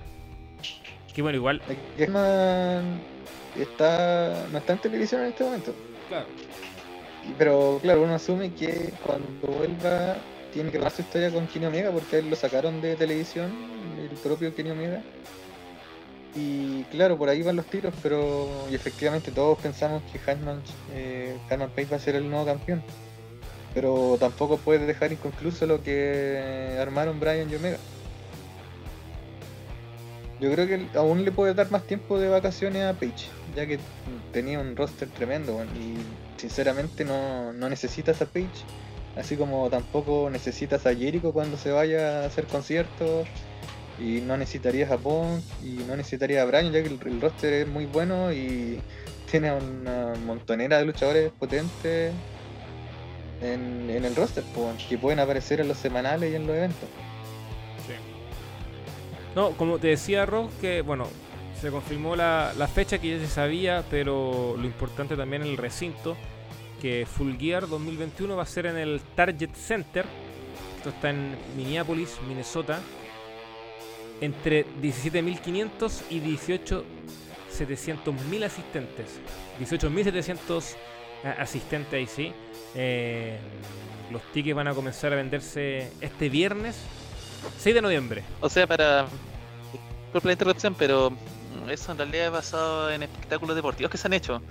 [1.13, 1.61] Que bueno, igual.
[1.99, 2.99] Hangman
[3.55, 5.75] está, no está en televisión en este momento.
[6.09, 6.25] Claro.
[7.37, 10.15] Pero claro, uno asume que cuando vuelva
[10.51, 13.51] tiene que dar su historia con Kenny Omega porque él lo sacaron de televisión,
[13.99, 15.03] el propio Kenny Omega.
[16.35, 20.61] Y claro, por ahí van los tiros, pero y efectivamente todos pensamos que Hanman,
[20.93, 22.81] eh, Page va a ser el nuevo campeón.
[23.73, 27.77] Pero tampoco puede dejar inconcluso lo que armaron Brian y Omega.
[30.39, 33.79] Yo creo que aún le puede dar más tiempo de vacaciones a Page, ya que
[34.33, 35.97] tenía un roster tremendo y
[36.39, 38.47] sinceramente no, no necesitas a Page,
[39.15, 43.27] así como tampoco necesitas a Jericho cuando se vaya a hacer conciertos
[44.01, 47.85] y no necesitaría Japón y no necesitaría a Brian ya que el, roster es muy
[47.85, 48.79] bueno y
[49.29, 52.11] tiene una montonera de luchadores potentes
[53.41, 54.43] en, el roster
[54.89, 56.89] que pueden aparecer en los semanales y en los eventos.
[57.87, 57.93] Sí.
[59.35, 61.07] No, como te decía Rob, que bueno,
[61.59, 66.17] se confirmó la, fecha que ya se sabía, pero lo importante también en el recinto,
[66.81, 70.05] que Full Gear 2021 va a ser en el Target Center.
[70.77, 72.79] Esto está en Minneapolis, Minnesota
[74.21, 79.19] entre 17.500 y 18.700.000 asistentes.
[79.59, 80.75] 18.700
[81.23, 82.33] eh, asistentes ahí sí.
[82.75, 83.37] Eh,
[84.11, 86.77] los tickets van a comenzar a venderse este viernes
[87.57, 88.23] 6 de noviembre.
[88.39, 89.07] O sea, para...
[90.13, 91.11] Por la interrupción, pero
[91.69, 94.41] eso en realidad es basado en espectáculos deportivos que se han hecho.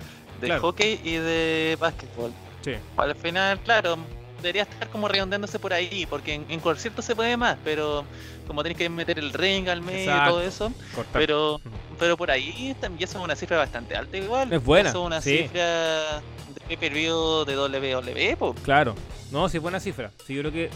[0.41, 2.33] De hockey y de básquetbol.
[2.63, 2.73] Sí.
[2.97, 3.99] Al final, claro,
[4.41, 8.05] debería estar como redondeándose por ahí, porque en, en se puede más, pero
[8.47, 10.73] como tenés que meter el ring al medio y todo eso.
[11.13, 11.61] Pero
[11.99, 14.53] pero por ahí también es una cifra bastante alta igual.
[14.53, 14.89] Es buena.
[14.89, 18.95] es una cifra de pay-per-view de WWE, Claro.
[19.31, 20.11] No, sí es buena cifra.
[20.27, 20.71] Sí, yo creo que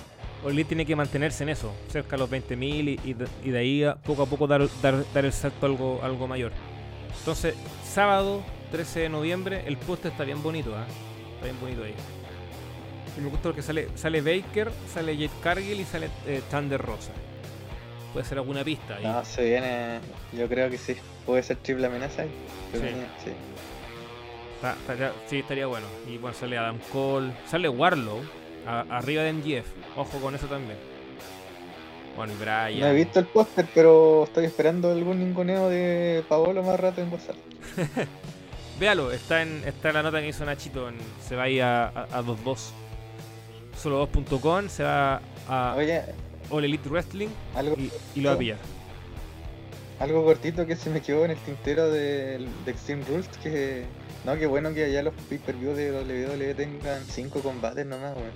[0.44, 3.16] Oli tiene que mantenerse en eso, cerca de los 20.000 y,
[3.48, 6.52] y, de ahí poco a poco dar, dar, dar el salto algo, algo mayor.
[7.18, 10.84] Entonces, sábado 13 de noviembre, el post está bien bonito, ¿eh?
[11.34, 11.94] Está bien bonito ahí.
[13.16, 17.12] Y me gusta porque sale, sale Baker, sale Jade Cargill y sale eh, Thunder Rosa.
[18.12, 18.96] Puede ser alguna pista.
[18.96, 19.04] Ahí.
[19.04, 20.00] No, se viene.
[20.32, 20.96] Yo creo que sí.
[21.26, 22.24] Puede ser triple amenaza.
[22.72, 22.80] Sí.
[23.24, 23.30] sí.
[25.28, 25.86] sí, estaría bueno.
[26.08, 27.32] Y bueno, sale Adam Cole.
[27.46, 28.20] Sale Warlow.
[28.66, 29.66] arriba de MGF.
[29.96, 30.78] Ojo con eso también.
[32.16, 32.80] Bueno, y Brian.
[32.80, 37.12] No he visto el póster, pero estoy esperando algún ninguneo de Paolo más rato en
[37.12, 37.36] WhatsApp.
[38.78, 40.88] Véalo, está en, está en la nota que hizo Nachito.
[41.20, 42.72] se va a ir a 2-2
[43.82, 45.76] solo2.com, se va a
[46.50, 47.28] All Elite Wrestling
[48.14, 48.58] y, lo va a pillar.
[50.00, 53.84] Algo cortito que se me quedó en el tintero de, de Extreme Rules, que
[54.24, 58.32] no, que bueno que allá los pay-per-view de WWE tengan 5 combates nomás, weón.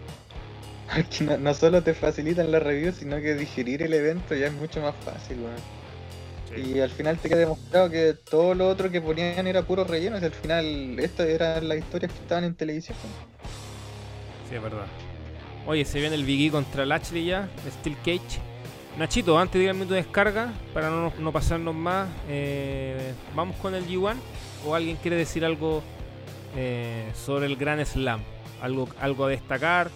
[1.43, 4.95] no, solo te facilitan la review, sino que digerir el evento ya es mucho más
[5.05, 5.79] fácil, weón.
[6.57, 10.19] Y al final te queda demostrado que todo lo otro que ponían era puro relleno.
[10.19, 12.97] Y al final, estas eran las historias que estaban en televisión.
[14.49, 14.87] Sí, es verdad.
[15.69, 18.41] Oye, se viene el Biggie contra Lashley ya, Steel Cage.
[18.97, 24.15] Nachito, antes minuto de descarga, para no, no pasarnos más, eh, ¿vamos con el G1?
[24.65, 25.83] ¿O alguien quiere decir algo
[26.57, 28.23] eh, sobre el Gran Slam?
[28.63, 29.91] ¿Algo, algo a destacar?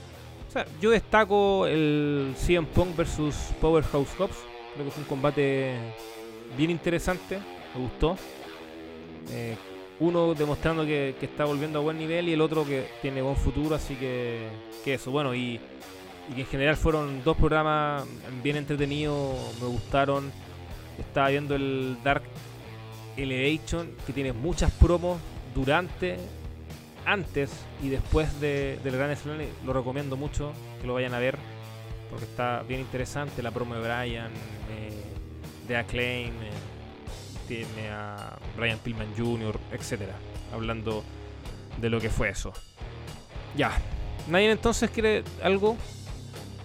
[0.46, 4.36] O sea, yo destaco el CM Punk versus Powerhouse Hobbs.
[4.74, 5.74] Creo que fue un combate
[6.54, 7.38] bien interesante,
[7.74, 8.18] me gustó.
[9.30, 9.56] Eh,
[10.02, 13.76] uno demostrando que, está volviendo a buen nivel y el otro que tiene buen futuro,
[13.76, 14.48] así que,
[14.84, 15.60] eso, bueno, y,
[16.36, 18.04] y en general fueron dos programas
[18.42, 20.30] bien entretenidos, me gustaron.
[20.98, 22.22] Estaba viendo el Dark
[23.16, 25.18] Elevation, que tiene muchas promos
[25.54, 26.18] durante,
[27.04, 27.50] antes
[27.82, 29.38] y después de, del Gran Slam.
[29.64, 31.38] Lo recomiendo mucho que lo vayan a ver,
[32.10, 33.42] porque está bien interesante.
[33.42, 34.32] La promo de Brian,
[34.70, 34.90] eh,
[35.68, 36.50] de Acclaim, eh,
[37.46, 40.14] tiene a Brian Pillman Jr., etcétera,
[40.52, 41.02] hablando
[41.78, 42.52] de lo que fue eso.
[43.56, 43.72] Ya,
[44.28, 45.76] ¿nadie entonces quiere algo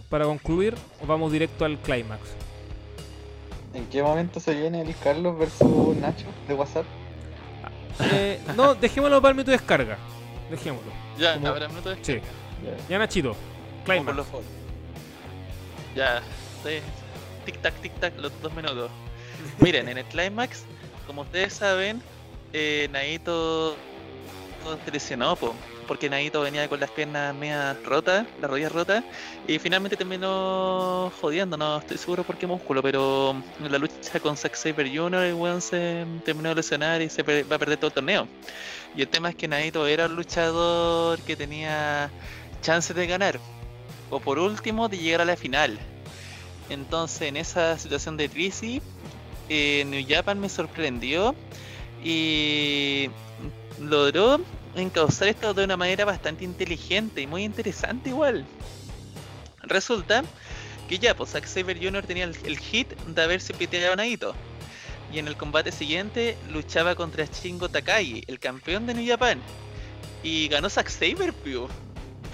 [0.09, 2.21] para concluir o vamos directo al clímax?
[3.73, 6.85] ¿En qué momento se viene el Carlos versus Nacho de WhatsApp?
[7.99, 9.97] Eh, no, dejémoslo para el minuto de descarga.
[10.49, 10.91] Dejémoslo.
[11.17, 12.13] Ya, Como- habrá minuto de Sí.
[12.13, 12.37] descarga.
[12.89, 13.35] Ya Nachito,
[13.85, 14.25] foros.
[15.95, 16.21] Ya,
[16.63, 16.79] sí.
[17.45, 18.89] Tic tac, tic tac, los dos minutos.
[19.59, 20.63] Miren, en el climax,
[21.07, 22.01] como ustedes saben,
[22.53, 23.75] eh, Naito
[24.83, 25.55] se lesionó, po,
[25.87, 29.03] porque Naito venía con las piernas medias rotas, las rodillas rotas,
[29.47, 34.35] y finalmente terminó jodiendo, no estoy seguro por qué músculo, pero en la lucha con
[34.35, 35.23] Zack Saber Jr.
[35.23, 38.27] el weón se terminó de lesionar y se va a perder todo el torneo.
[38.95, 42.11] Y el tema es que Naito era un luchador que tenía
[42.61, 43.39] chances de ganar,
[44.09, 45.79] o por último de llegar a la final.
[46.69, 48.81] Entonces en esa situación de crisis,
[49.49, 51.35] New Japan me sorprendió
[52.03, 53.09] y
[53.81, 54.39] logró
[54.75, 58.45] encauzar esto de una manera bastante inteligente y muy interesante igual.
[59.63, 60.23] Resulta
[60.87, 62.05] que ya, pues Zack Saber Jr.
[62.05, 64.05] tenía el, hit de haberse piteado a.
[64.05, 69.41] Y en el combate siguiente luchaba contra Shingo Takagi, el campeón de New Japan.
[70.23, 71.67] Y ganó Zack Saber, pio.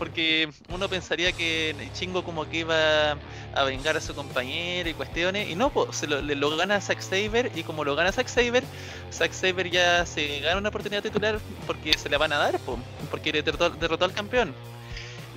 [0.04, 3.12] Porque uno pensaría que Shingo como que iba
[3.56, 5.50] a vengar a su compañero y cuestiones.
[5.50, 7.50] Y no, pues se lo, lo gana Zack Saber.
[7.56, 8.66] Y como lo gana Zack Saber,
[9.14, 12.78] Zack Saber ya se gana una oportunidad titular porque se la van a dar, po,
[13.10, 14.54] porque derrotó, derrotó al campeón.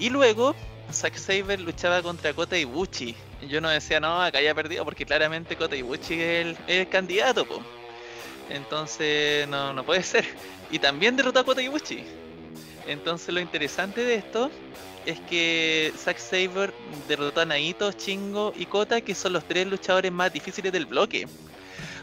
[0.00, 0.56] Y luego
[0.92, 3.14] Zack Saber luchaba contra Kota Ibushi.
[3.48, 6.88] Yo no decía, no, acá ya perdido, porque claramente Kota Ibushi es el, es el
[6.88, 7.62] candidato, po.
[8.50, 10.24] Entonces, no, no puede ser.
[10.72, 12.25] Y también derrotó a Kota Ibushi.
[12.86, 14.50] Entonces, lo interesante de esto
[15.04, 16.72] es que Zack Saber
[17.08, 21.26] derrotó a Naito, Chingo y Kota, que son los tres luchadores más difíciles del bloque.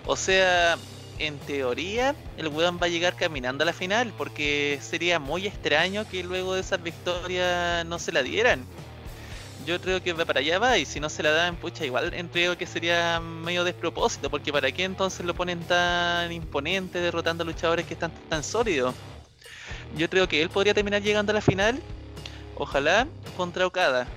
[0.06, 0.78] O sea,
[1.20, 6.08] en teoría, el weón va a llegar caminando a la final, porque sería muy extraño
[6.10, 8.66] que luego de esa victoria no se la dieran.
[9.66, 12.12] Yo creo que va para allá va, y si no se la dan, pucha, igual
[12.34, 17.46] creo que sería medio despropósito, porque para qué entonces lo ponen tan imponente derrotando a
[17.46, 18.94] luchadores que están tan sólidos.
[19.96, 21.82] Yo creo que él podría terminar llegando a la final,
[22.56, 24.08] ojalá, contra Okada.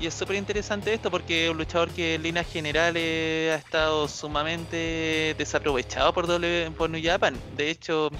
[0.00, 4.08] Y es súper interesante esto porque es un luchador que en líneas generales ha estado
[4.08, 7.36] sumamente desaprovechado por, w, por New Japan.
[7.54, 8.10] De hecho,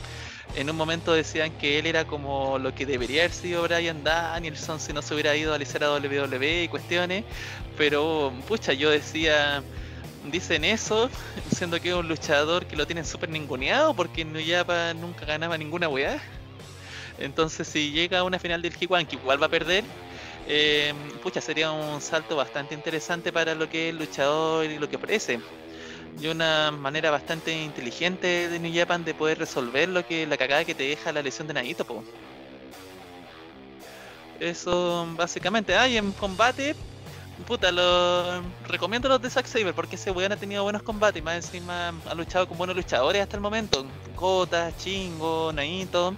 [0.57, 4.79] en un momento decían que él era como lo que debería haber sido Brian Danielson
[4.79, 7.25] si no se hubiera ido a alisar a WWE y cuestiones.
[7.79, 9.63] Pero, pucha, yo decía,
[10.31, 11.09] dicen eso,
[11.55, 15.25] siendo que es un luchador que lo tienen súper ninguneado porque en New Japan nunca
[15.25, 16.21] ganaba ninguna weá.
[17.21, 19.85] Entonces, si llega a una final del G1, que igual va a perder,
[20.47, 20.93] eh,
[21.23, 24.97] pucha, sería un salto bastante interesante para lo que es el luchador y lo que
[24.97, 25.39] ofrece.
[26.21, 30.65] Y una manera bastante inteligente de New Japan de poder resolver lo que la cagada
[30.65, 32.03] que te deja la lesión de Naito, po.
[34.41, 35.77] Eso básicamente.
[35.77, 36.75] Ah, y en combate,
[37.47, 41.37] puta, lo recomiendo los de Zack Saber porque ese weón ha tenido buenos combates más
[41.37, 43.85] encima ha luchado con buenos luchadores hasta el momento.
[44.17, 46.17] Kota, Chingo, Naito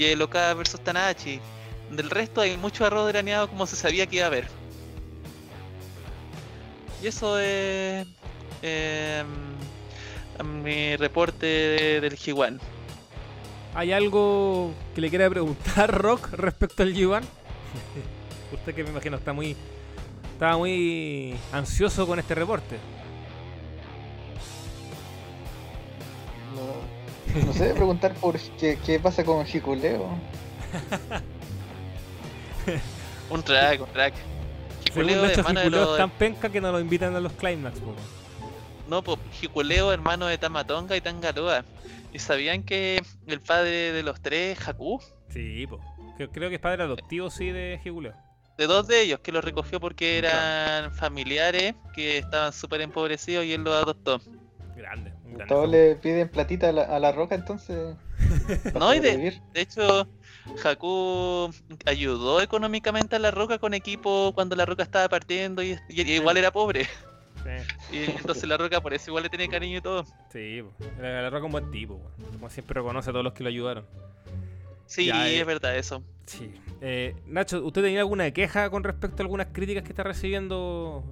[0.00, 1.38] y el Okada versus Tanahashi.
[1.90, 4.46] Del resto hay mucho arroz graneado como se sabía que iba a haber.
[7.02, 8.06] Y eso es
[8.62, 9.24] eh,
[10.42, 12.58] mi reporte de- del G1.
[13.74, 17.22] ¿Hay algo que le quiera preguntar Rock respecto al G1?
[18.54, 19.54] Usted que me imagino está muy
[20.32, 22.76] estaba muy ansioso con este reporte.
[26.56, 26.89] No,
[27.46, 30.08] no sé, preguntar por qué, qué pasa con Hikuleo.
[33.30, 34.14] Un track, un track.
[34.88, 37.20] Hikuleo Nacho de mano de Hikuleo los- es tan penca que no lo invitan a
[37.20, 37.78] los climax.
[37.80, 37.94] po.
[38.88, 41.64] No, pues Hikuleo, hermano de Tamatonga y Tangaroa.
[42.12, 45.00] ¿Y sabían que el padre de los tres, Haku,
[45.32, 45.78] Sí, po.
[46.16, 48.14] Creo, creo que es padre adoptivo, sí, de Higuleo.
[48.58, 53.52] de dos de ellos, que los recogió porque eran familiares que estaban súper empobrecidos y
[53.54, 54.20] él los adoptó?
[54.76, 55.12] Grande.
[55.48, 57.96] Todos le piden platita a la, a la roca entonces.
[58.78, 60.06] No, y de- hecho,
[60.64, 61.50] Haku
[61.86, 66.12] ayudó económicamente a la roca con equipo cuando la roca estaba partiendo y, y- y
[66.16, 66.84] igual era pobre.
[66.84, 67.50] Sí,
[67.92, 70.04] Y entonces la roca por eso igual le tiene cariño y todo.
[70.30, 70.62] sí.
[71.00, 72.00] La, la roca es un buen tipo.
[72.32, 73.86] Como siempre reconoce a todos los que lo ayudaron.
[74.86, 75.40] Sí, Ya, eh.
[75.40, 76.02] es verdad eso.
[76.26, 76.52] Sí.
[76.80, 81.02] Eh, Nacho, ¿usted tenía alguna queja con respecto a algunas críticas que está recibiendo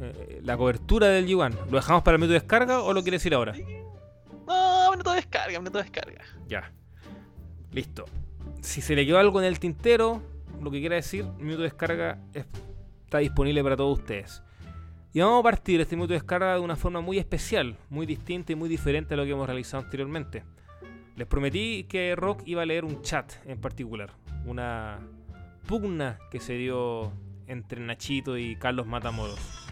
[0.00, 1.54] eh, la cobertura del Yuan?
[1.70, 3.54] ¿Lo dejamos para el minuto de descarga o lo quiere decir ahora?
[4.46, 6.24] No, minuto de descarga, minuto de descarga.
[6.46, 6.72] Ya.
[7.72, 8.04] Listo.
[8.60, 10.22] Si se le quedó algo en el tintero,
[10.60, 12.46] lo que quiera decir, minuto de descarga es-
[13.04, 14.42] está disponible para todos ustedes.
[15.12, 18.52] Y vamos a partir este minuto de descarga de una forma muy especial, muy distinta
[18.52, 20.44] y muy diferente a lo que hemos realizado anteriormente.
[21.16, 24.10] Les prometí que Rock iba a leer un chat en particular,
[24.46, 24.98] una
[25.66, 27.12] pugna que se dio
[27.46, 29.67] entre Nachito y Carlos Matamoros.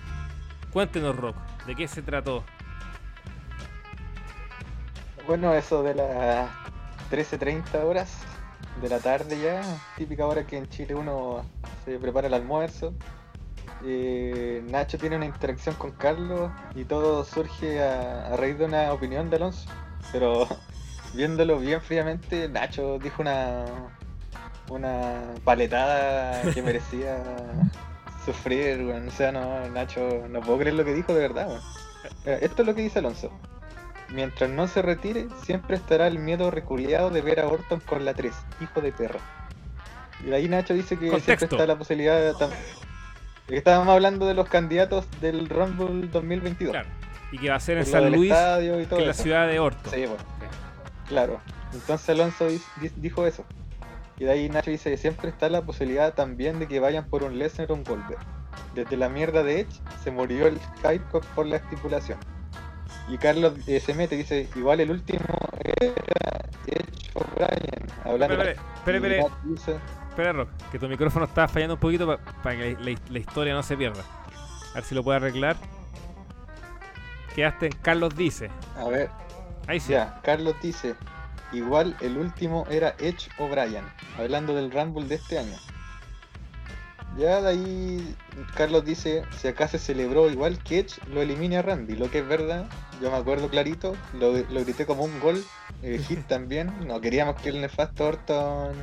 [0.77, 2.45] Cuéntenos, Rock, ¿de qué se trató?
[5.27, 6.51] Bueno, eso de las
[7.11, 8.19] 13.30 horas
[8.83, 9.63] de la tarde ya,
[9.97, 11.47] típica hora que en Chile uno
[11.87, 12.93] se prepara el almuerzo.
[13.87, 18.93] Eh, Nacho tiene una interacción con Carlos y todo surge a, a raíz de una
[18.93, 19.71] opinión de Alonso.
[20.13, 20.47] Pero
[21.15, 23.65] viéndolo bien fríamente, Nacho dijo una,
[24.69, 27.17] una paletada que merecía
[28.27, 29.09] sufrir, weón.
[29.09, 31.61] O sea, no, Nacho, no puedo creer lo que dijo de verdad, weón.
[32.25, 33.31] Mira, Esto es lo que dice Alonso.
[34.13, 38.15] Mientras no se retire, siempre estará el miedo reculeado de ver a Orton con la
[38.15, 39.19] 3, hijo de perra.
[40.27, 42.33] Y ahí Nacho dice que siempre está la posibilidad de...
[42.35, 42.51] tam-
[43.49, 46.73] estábamos hablando de los candidatos del Rumble 2022.
[46.73, 46.89] Claro.
[47.33, 49.91] Y que va a ser en Por San Luis, que es la ciudad de Orto.
[49.91, 50.21] Sí, pues,
[51.09, 51.41] claro.
[51.73, 52.47] Entonces Alonso
[52.97, 53.45] dijo eso.
[54.19, 57.23] Y de ahí Nacho dice que siempre está la posibilidad también de que vayan por
[57.23, 58.19] un Lesnar o un Goldberg.
[58.75, 61.05] Desde la mierda de Edge se murió el hype
[61.35, 62.19] por la estipulación.
[63.09, 65.21] Y Carlos eh, se mete y dice, igual el último
[65.65, 65.93] era
[66.67, 67.87] Edge o Bryan.
[68.05, 69.77] Hablando Espera, espera, espera, espera, Nacho dice,
[70.09, 73.63] espera, Rock, que tu micrófono está fallando un poquito para que la, la historia no
[73.63, 74.03] se pierda.
[74.73, 75.57] A ver si lo puede arreglar.
[77.35, 78.51] Quedaste en Carlos dice.
[78.77, 79.11] a ver,
[79.67, 79.93] Ahí sí.
[79.93, 80.95] ya, Carlos dice,
[81.53, 83.85] igual el último era Edge o Bryan.
[84.19, 85.57] Hablando del Rumble de este año.
[87.17, 88.17] Ya de ahí
[88.55, 92.19] Carlos dice, si acá se celebró igual que Edge lo elimine a Randy, lo que
[92.19, 92.67] es verdad,
[93.01, 95.43] yo me acuerdo clarito, lo, lo grité como un gol,
[95.83, 98.75] eh, hit también, no queríamos que el nefasto Orton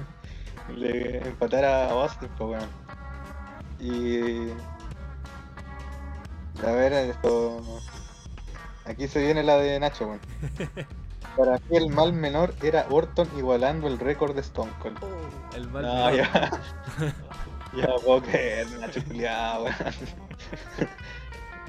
[0.76, 2.66] le empatara a Austin, pues bueno.
[3.80, 4.50] Y
[6.66, 7.62] a ver esto
[8.86, 10.20] aquí se viene la de Nacho, weón.
[11.36, 14.98] Para mí el mal menor era Orton igualando el récord de Stone Cold.
[15.56, 16.16] El mal No, menor.
[16.16, 16.52] ya.
[17.76, 19.76] ya puedo creer, Nacho culiao, weón.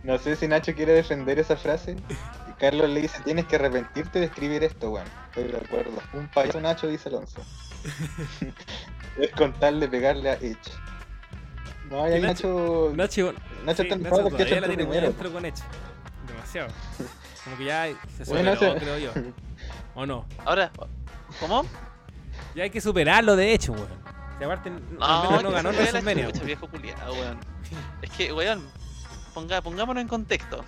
[0.03, 1.97] No sé si Nacho quiere defender esa frase.
[2.59, 5.07] Carlos le dice, tienes que arrepentirte de escribir esto, weón.
[5.29, 5.93] Estoy de acuerdo.
[6.13, 7.41] Un payaso Nacho, dice Alonso.
[9.19, 10.59] es contarle pegarle a Edge.
[11.91, 12.93] No, y ahí Que Nacho...
[12.95, 13.35] Nacho,
[13.65, 15.33] Nacho sí, está Nacho enojado porque Edge primero.
[15.33, 15.63] con Edge.
[16.27, 16.69] Demasiado.
[17.45, 17.87] Como que ya
[18.17, 19.13] se Bueno, superó, creo yo.
[19.95, 20.27] ¿O no?
[20.45, 20.71] Ahora,
[21.41, 21.65] ¿cómo?
[22.55, 23.89] Ya hay que superarlo de hecho, weón.
[24.39, 26.29] Si aparte al menos no que ganó WrestleMania.
[28.03, 28.67] Es que, weón,
[29.33, 30.65] ponga, pongámonos en contexto.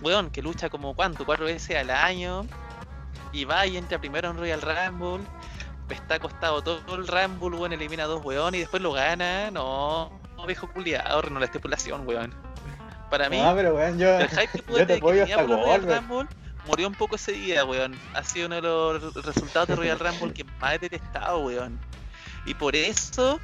[0.00, 2.46] Weón, que lucha como cuánto, cuatro veces al año.
[3.32, 5.26] Y va y entra primero en Royal Rumble.
[5.90, 9.50] Está acostado todo el Rumble, weón, elimina a dos weón y después lo gana.
[9.50, 12.34] No, no viejo culiado, renó la estipulación, weón.
[13.10, 14.18] Para mí, No, pero weón, yo...
[14.18, 15.82] el hype que yo pude te que tenía por Royal.
[15.82, 16.28] Rumble
[16.68, 17.98] murió un poco ese día, weón.
[18.14, 21.80] Ha sido uno de los resultados de Royal Rumble que más he detestado, weón.
[22.44, 23.40] Y por eso,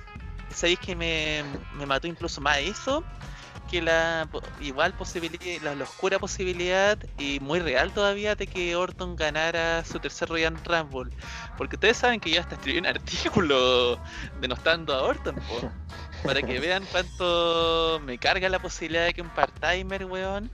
[0.51, 1.43] sabéis que me,
[1.75, 3.03] me mató incluso más eso
[3.71, 4.29] que la
[4.61, 9.99] igual posibilidad, la, la oscura posibilidad y muy real todavía de que Orton ganara su
[9.99, 11.11] tercer Royal Rumble.
[11.57, 13.99] Porque ustedes saben que yo hasta escribí un artículo
[14.41, 15.71] denostando a Orton, po,
[16.25, 20.51] para que vean cuánto me carga la posibilidad de que un part-timer, weón,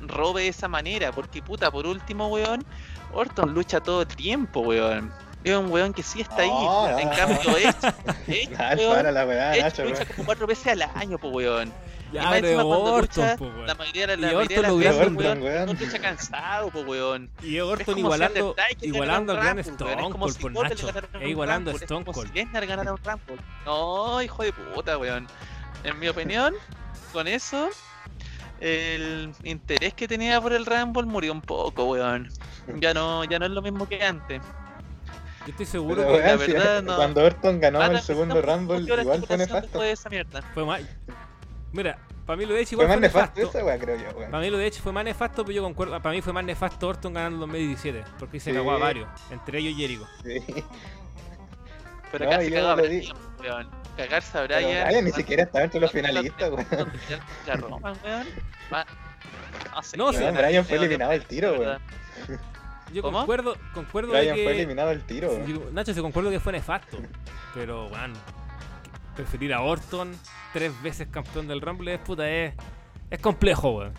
[0.00, 1.12] robe de esa manera.
[1.12, 2.64] Porque puta, por último, weón,
[3.12, 5.12] Orton lucha todo el tiempo, weón.
[5.44, 6.48] Es un weón que sí está ahí.
[6.48, 7.16] No, no, en no.
[7.16, 7.76] cambio, Edge,
[8.28, 10.08] Edge, weón, para la weá, Edge Nacho, lucha weón.
[10.14, 11.72] como cuatro veces al año, po, weón.
[12.12, 13.66] Y Ya, más pero encima cuando Orton, lucha, po, weón.
[13.66, 15.66] La mayoría de la Y mayoría de las veces, Orton, weón, weón.
[15.66, 17.30] no lucha cansado, po, weón.
[17.42, 19.58] Y Es Orton como si igualando, igualando al gran.
[19.58, 20.86] Stone Es como Cold si por Nacho.
[20.86, 22.32] ganara un E igualando a Stone Es como Cold.
[22.32, 23.44] si ganara un Rumble.
[23.66, 25.26] No, hijo de puta, weón.
[25.82, 26.54] En mi opinión,
[27.12, 27.68] con eso,
[28.64, 32.28] el interés que tenía por el Rumble murió un poco, weón.
[32.80, 34.40] Ya no, ya no es lo mismo que antes.
[35.46, 38.34] Yo estoy seguro Pero, que la si- verdad, no- Cuando Orton ganó Ahora, el segundo
[38.34, 39.60] ¿por qué Rumble, igual fue nefasto.
[39.62, 40.42] después de esa mierda?
[40.54, 40.80] fue más.
[41.72, 43.58] Mira, para mí lo de Edge Fue igual más fue nefasto nefasto.
[43.58, 44.30] esa weá, creo yo, weón.
[44.30, 46.00] Para mí lo de Edge fue más nefasto, pero yo concuerdo.
[46.00, 48.04] Para mí fue más nefasto Orton ganando en 2017.
[48.18, 48.56] Porque se Sí.
[48.56, 49.08] cagó a varios.
[49.30, 50.06] Entre ellos Jericho.
[50.22, 50.40] Sí.
[52.16, 53.70] Pero No, casi y cagó a Brian, weón.
[53.96, 54.86] Cagarse a Brian.
[54.86, 56.64] Brian ni siquiera estaba entre los cuando finalistas, weón.
[56.64, 56.92] cuando
[57.46, 58.26] La Roman, weón.
[58.72, 58.86] Va-
[59.74, 60.18] No, sé No, sí.
[60.32, 61.78] Brian fue eliminado al tiro, de weón.
[62.92, 63.18] Yo ¿Cómo?
[63.18, 64.44] concuerdo, concuerdo Brian de que.
[64.44, 65.46] fue eliminado al tiro, weón.
[65.46, 66.98] Yo- Nacho, se concuerdo que fue nefasto.
[67.52, 68.12] Pero, weón,
[69.16, 70.12] preferir a Orton,
[70.52, 72.54] tres veces campeón del Rumble, es puta, es,
[73.10, 73.92] es complejo, weón.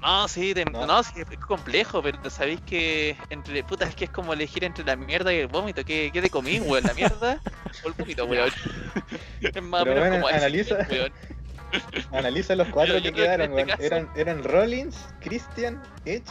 [0.00, 0.86] No, sí, No.
[0.86, 1.02] no.
[1.02, 4.94] sí, es complejo, pero sabéis que entre puta es que es como elegir entre la
[4.96, 5.84] mierda y el vómito.
[5.84, 6.84] ¿Qué, qué te comí, weón?
[6.84, 7.40] ¿La mierda
[7.84, 8.50] o el vómito, weón?
[9.40, 11.12] es más Pero bueno, como analiza- weón.
[12.12, 13.68] Analiza los cuatro que quedaron, este weón.
[13.68, 16.24] caso- Eran, eran Rollins, Christian, Edge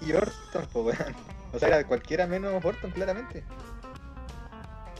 [0.00, 1.14] y Orton, weón.
[1.52, 3.44] O sea, era cualquiera menos Orton, claramente.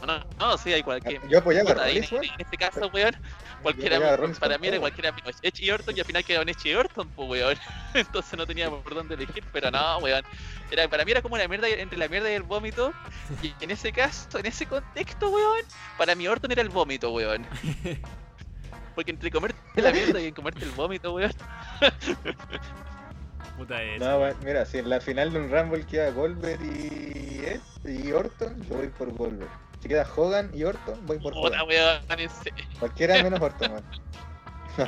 [0.05, 1.25] No, no, sí, hay cualquier.
[1.29, 3.15] Yo apoyaba a en, Rollins, en este caso, weón,
[3.61, 6.73] cualquiera, para mí era cualquiera menos Edge y Orton y al final quedaron Edge y
[6.75, 7.57] Orton, pues weón.
[7.93, 10.23] Entonces no tenía por dónde elegir, pero no, weón.
[10.71, 12.93] Era, para mí era como la mierda entre la mierda y el vómito.
[13.41, 15.61] Y en ese caso, en ese contexto, weón,
[15.97, 17.45] para mí Orton era el vómito, weón.
[18.95, 21.33] Porque entre comerte la mierda y comerte el vómito, weón.
[23.57, 23.99] Puta Edge.
[23.99, 27.23] No, weón, mira, si en la final de un Rumble queda Goldberg y
[27.85, 29.62] y Orton, yo voy por Goldberg.
[29.83, 31.59] Si queda Hogan y Orton, voy por Hogan.
[32.79, 33.83] Cualquiera menos Orton.
[34.75, 34.85] No,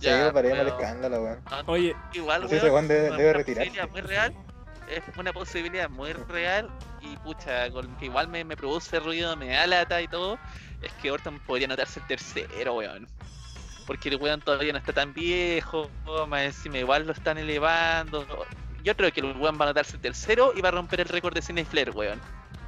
[0.00, 1.40] Ya, sí, paremos el escándalo, weón.
[1.66, 3.70] Oye, Igual, ese weón, debe- retirarse.
[3.70, 4.34] posibilidad muy real.
[4.90, 6.68] Es una posibilidad muy real
[7.02, 10.38] y pucha, con que igual me, me produce ruido, me da lata y todo,
[10.82, 13.06] es que Orton podría anotarse el tercero, weón.
[13.86, 15.88] Porque el weón todavía no está tan viejo,
[16.26, 18.26] más encima igual lo están elevando.
[18.82, 21.08] Yo creo que el weón va a anotarse el tercero y va a romper el
[21.08, 22.20] récord de Cine Flair, weón.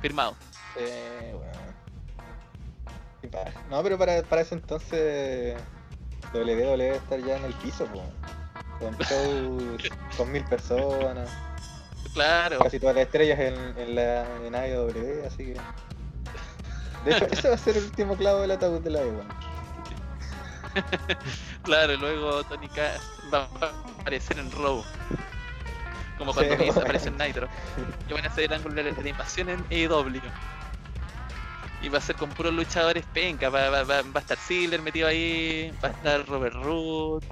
[0.03, 0.37] Firmado.
[0.76, 0.85] Sí,
[1.33, 1.59] weón.
[3.71, 5.57] No, pero para, para ese entonces
[6.33, 8.03] WWE debe estar ya en el piso, po.
[8.79, 9.83] Con shows
[10.16, 11.29] con mil personas,
[12.14, 12.59] Claro.
[12.59, 15.57] casi todas las estrellas en, en la en AEW, así que.
[17.05, 19.29] De hecho, ese va a ser el último clavo del ataúd de la E, weón.
[21.62, 22.91] Claro, y luego Tony Khan
[23.33, 24.83] va a aparecer en Raw.
[26.18, 26.81] Como cuando Sí, bueno.
[26.81, 27.49] aparece en Nitro.
[28.09, 30.21] Y van a hacer el ángulo de la invasión en AEW.
[31.83, 33.49] Y va a ser con puros luchadores penca.
[33.49, 35.72] Va, va- va- va a estar Ziggler metido ahí.
[35.83, 37.24] Va a estar Robert Root.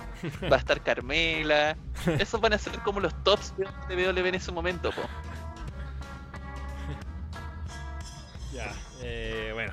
[0.51, 1.77] Va a estar Carmela.
[2.19, 3.67] Esos van a ser como los tops de
[4.07, 5.03] WWE en ese momento, po.
[8.53, 8.73] ya,
[9.03, 9.73] eh, bueno.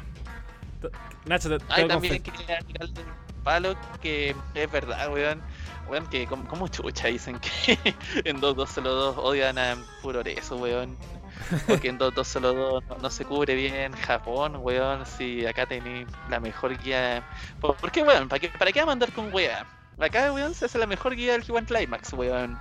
[1.26, 5.41] Nacho, te, te Ay, también quería tirarle un palo que es verdad, weón.
[5.88, 7.78] Weón, que como, como chucha dicen que
[8.26, 10.97] en 2-2-2 odian a Furoreso, weón.
[11.67, 15.05] Porque en 2-2-2 no, no se cubre bien Japón, weón.
[15.05, 17.23] Si acá tenéis la mejor guía.
[17.59, 18.27] ¿Por, por qué, weón?
[18.27, 19.65] ¿Para qué, ¿Para qué mandar con weá?
[19.99, 22.59] Acá, weón, se hace la mejor guía del G1 Climax, weón.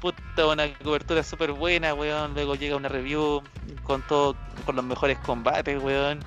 [0.00, 2.34] Puta, una cobertura súper buena, weón.
[2.34, 3.42] Luego llega una review
[3.84, 4.36] con todo,
[4.66, 6.20] con los mejores combates, weón.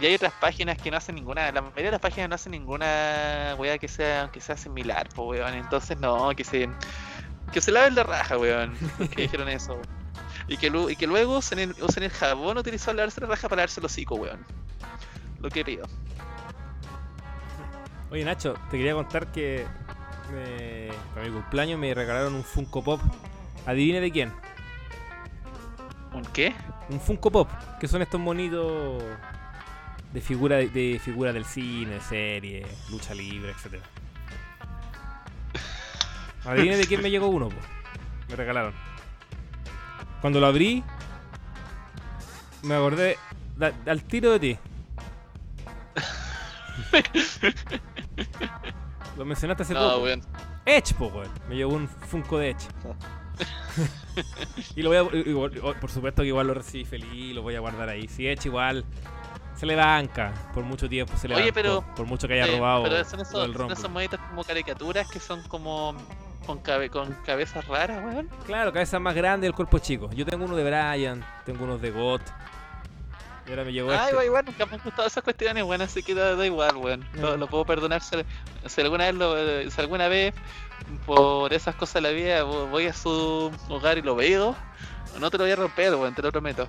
[0.00, 2.50] Y hay otras páginas que no hacen ninguna, la mayoría de las páginas no hacen
[2.50, 5.54] ninguna weá que sea, que sea similar, po weón.
[5.54, 6.68] Entonces no, que se
[7.52, 8.74] que se laven la raja, weón.
[9.14, 9.80] Que dijeron eso.
[10.46, 13.48] Y que, y que luego usen el, usen el jabón utilizado al lavarse la raja
[13.48, 14.44] para lavarse el hocico, weón.
[15.40, 15.86] Lo que pido.
[18.10, 19.66] Oye, Nacho, te quería contar que
[20.32, 23.00] me- para mi cumpleaños me regalaron un Funko Pop.
[23.66, 24.32] Adivine de quién.
[26.12, 26.54] ¿Un qué?
[26.90, 29.02] Un Funko Pop, que son estos monitos
[30.12, 33.82] de figura de, de figura del cine, serie, lucha libre, etcétera.
[36.44, 37.56] Adivine de quién me llegó uno, po.
[38.28, 38.74] Me regalaron.
[40.24, 40.82] Cuando lo abrí,
[42.62, 43.18] me acordé
[43.58, 44.58] da- al tiro de ti.
[49.18, 50.08] lo mencionaste hace No, poco.
[50.64, 51.28] Edge, po, weón.
[51.46, 52.66] Me llegó un Funko de Edge.
[54.76, 55.02] y lo voy a.
[55.28, 58.08] igual- por supuesto que igual lo recibí feliz, lo voy a guardar ahí.
[58.08, 58.82] Si Edge igual
[59.56, 61.54] se le banca por mucho tiempo, se le Oye, banca.
[61.54, 62.84] pero- por mucho que haya Eh, robado.
[62.84, 65.94] pero son esos, son esos monitos como caricaturas que son como
[66.46, 68.28] con, cabe- con cabezas raras, weón.
[68.46, 70.10] Claro, cabeza más grande y el cuerpo chico.
[70.12, 72.22] Yo tengo uno de Brian, tengo unos de Got.
[73.46, 74.24] Y ahora me llegó Ah, este.
[74.24, 77.04] igual, nunca me han gustado esas cuestiones, weón, así que da, da igual, weón.
[77.14, 77.40] Lo, Mm.
[77.40, 78.16] lo puedo perdonar si,
[78.66, 80.34] si alguna vez lo, eh, si alguna vez
[81.06, 84.56] por esas cosas de la vida vo- voy a su hogar y lo veo,
[85.20, 86.66] no te lo voy a romper, weón, te lo prometo.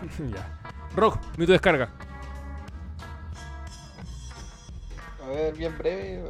[0.18, 0.46] ya.
[0.94, 1.90] Rock, mi tu descarga.
[5.26, 6.22] A ver, bien breve,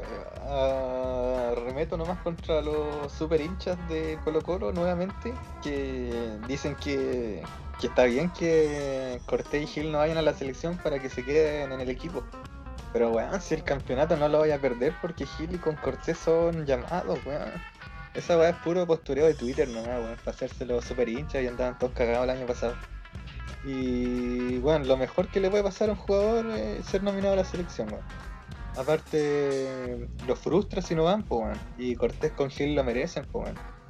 [0.48, 7.42] eh, remeto nomás contra los super hinchas de Colo Colo nuevamente, que dicen que,
[7.78, 11.22] que está bien que Cortés y Gil no vayan a la selección para que se
[11.22, 12.24] queden en el equipo.
[12.94, 16.16] Pero weón, si el campeonato no lo vaya a perder porque Gil y con Cortés
[16.16, 17.52] son llamados, weón.
[18.14, 21.48] Esa weá es puro postureo de Twitter nomás, weón, para hacerse los super hinchas y
[21.48, 22.74] andaban todos cagados el año pasado.
[23.62, 27.36] Y bueno, lo mejor que le puede pasar a un jugador es ser nominado a
[27.36, 28.35] la selección, weón.
[28.76, 31.24] Aparte, lo frustra si no van.
[31.78, 33.26] Y Cortés con Gil lo merecen.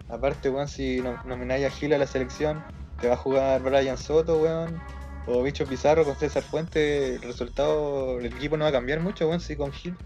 [0.09, 2.63] Aparte, weón, si no, nomináis a Gil a la selección,
[3.01, 4.81] te va a jugar Brian Soto, weón.
[5.27, 9.27] O Bicho Pizarro con César Fuente, el resultado, el equipo no va a cambiar mucho,
[9.27, 9.97] weón, si con Gil.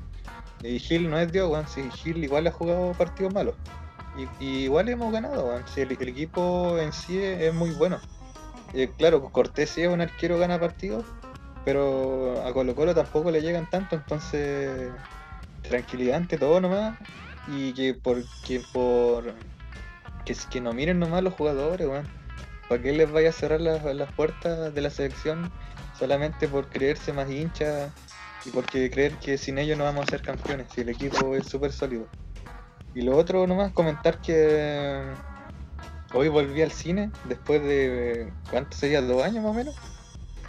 [0.63, 3.55] Y Gil no es Dios, weón, si Gil igual ha jugado partidos malos.
[4.41, 5.65] Y, igual hemos ganado, weón.
[5.69, 8.01] Si el, equipo en sí es, es muy bueno.
[8.73, 11.05] Eh, claro, pues Cortés sí es un arquero gana partidos,
[11.65, 14.91] pero a Colo Colo tampoco le llegan tanto, entonces
[15.63, 16.99] tranquilidad ante todo nomás
[17.47, 19.35] y que por que por
[20.25, 22.07] que, no miren nomás los jugadores, weón.
[22.69, 25.51] ¿Para qué les vaya a cerrar las, las puertas de la selección
[25.99, 27.91] solamente por creerse más hinchas
[28.45, 30.69] y porque creer que sin ellos no vamos a ser campeones?
[30.73, 32.07] Si el equipo es súper sólido.
[32.95, 35.03] Y lo otro nomás comentar que
[36.13, 39.03] hoy volví al cine después de ¿cuánto sería?
[39.03, 39.75] ¿Dos años más o menos?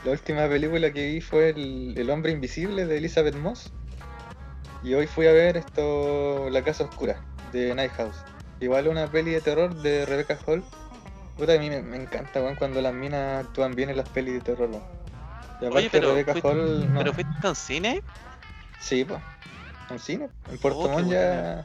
[0.05, 3.71] La última película que vi fue El, El hombre invisible de Elizabeth Moss.
[4.83, 7.21] Y hoy fui a ver esto La Casa Oscura
[7.51, 8.15] de Night House.
[8.59, 10.63] Igual una peli de terror de Rebecca Hall.
[11.37, 14.33] Puta, a mí me, me encanta, weón, cuando las minas actúan bien en las pelis
[14.35, 14.83] de terror, weón.
[15.61, 16.93] Y aparte Oye, pero Rebecca fuiste- Hall.
[16.93, 16.99] No.
[16.99, 18.01] ¿Pero fuiste un cine?
[18.79, 19.19] Sí, pues.
[19.91, 20.29] En cine.
[20.49, 21.63] En Puerto Oh, Montt ya.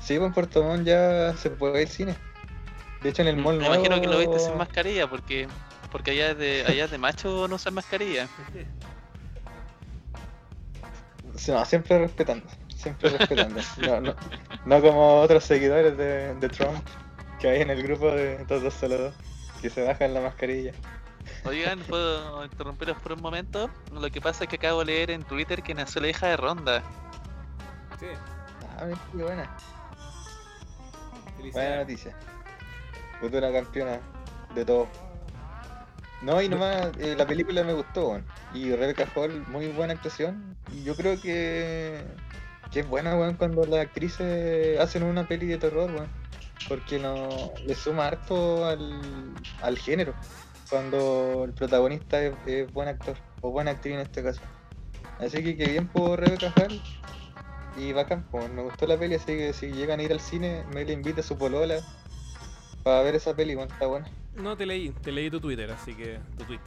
[0.00, 2.14] Sí, pues en Puerto Montt ya se puede ir cine.
[3.02, 5.48] De hecho, en el mall Me imagino que lo viste sin mascarilla, porque
[5.90, 8.28] porque allá es de, allá es de macho no usar mascarilla.
[11.36, 13.60] Sí, No, siempre respetando, siempre respetando.
[13.78, 14.14] No, no,
[14.64, 16.78] no como otros seguidores de, de Trump
[17.40, 19.14] que hay en el grupo de Todos Solo Dos,
[19.60, 20.72] que se bajan la mascarilla.
[21.44, 23.68] Oigan, ¿puedo interrumpirlos por un momento?
[23.92, 26.36] Lo que pasa es que acabo de leer en Twitter que nació la hija de
[26.36, 26.82] Ronda.
[28.00, 28.06] Sí,
[28.78, 29.56] Ah, qué buena.
[31.52, 32.14] Buena noticia.
[33.20, 33.98] Futura campeona
[34.54, 34.86] de todo.
[36.22, 38.20] No, y nomás eh, la película me gustó.
[38.54, 40.56] Y Rebecca Hall, muy buena actuación.
[40.72, 42.02] Y yo creo que,
[42.70, 46.08] que es buena, weón, cuando las actrices hacen una peli de terror, weón.
[46.68, 49.00] Porque no le suma harto al,
[49.62, 50.14] al género.
[50.70, 54.40] Cuando el protagonista es, es buen actor, o buena actriz en este caso.
[55.18, 56.80] Así que que bien por Rebecca Hall.
[57.76, 60.64] Y bacán, pues, me gustó la peli, así que si llegan a ir al cine,
[60.72, 61.78] me le invita a su polola
[62.86, 64.08] para ver esa peli, weón, está buena.
[64.36, 66.60] No te leí, te leí tu Twitter, así que tu tweet.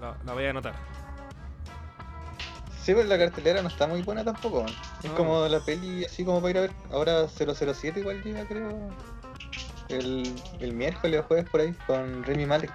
[0.00, 0.72] La, la- la voy a anotar.
[2.80, 4.72] Sí, pero la cartelera no está muy buena tampoco, weón.
[5.02, 5.16] Es No.
[5.16, 6.70] como la peli así como para ir a ver.
[6.92, 8.88] Ahora 007 igual llega, creo.
[9.88, 12.72] El, el miércoles o jueves por ahí, con Remy Malek.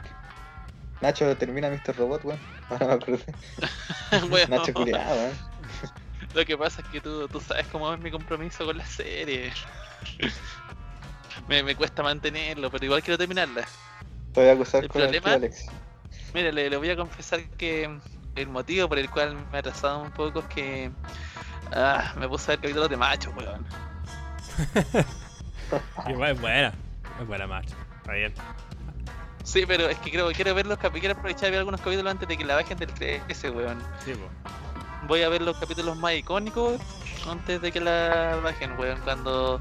[1.00, 1.96] Nacho termina Mr.
[1.96, 2.40] Robot, weón.
[2.70, 3.24] Ahora me acordé.
[4.30, 5.38] Bueno, Nacho culiado, weón.
[6.34, 9.54] lo que pasa es que tú, tú sabes cómo es mi compromiso con la serie.
[11.48, 13.66] Me, me cuesta mantenerlo, pero igual quiero terminarla.
[14.34, 15.34] Te voy a acusar ¿El con el tío?
[15.34, 15.66] Alex.
[16.34, 17.90] Mire, le, le voy a confesar que
[18.36, 20.92] el motivo por el cual me ha atrasado un poco es que
[21.74, 23.66] ah, me puse a ver capítulos de macho, weón.
[26.08, 26.74] Igual es buena.
[27.20, 27.76] Es buena macho.
[27.98, 28.34] Está bien.
[29.44, 32.12] Sí, pero es que creo quiero ver los capi- quiero aprovechar de ver algunos capítulos
[32.12, 33.82] antes de que la bajen del 13, weón.
[34.04, 34.28] Sí, po.
[35.08, 36.82] Voy a ver los capítulos más icónicos
[37.30, 39.00] antes de que la bajen, weón.
[39.02, 39.60] Cuando,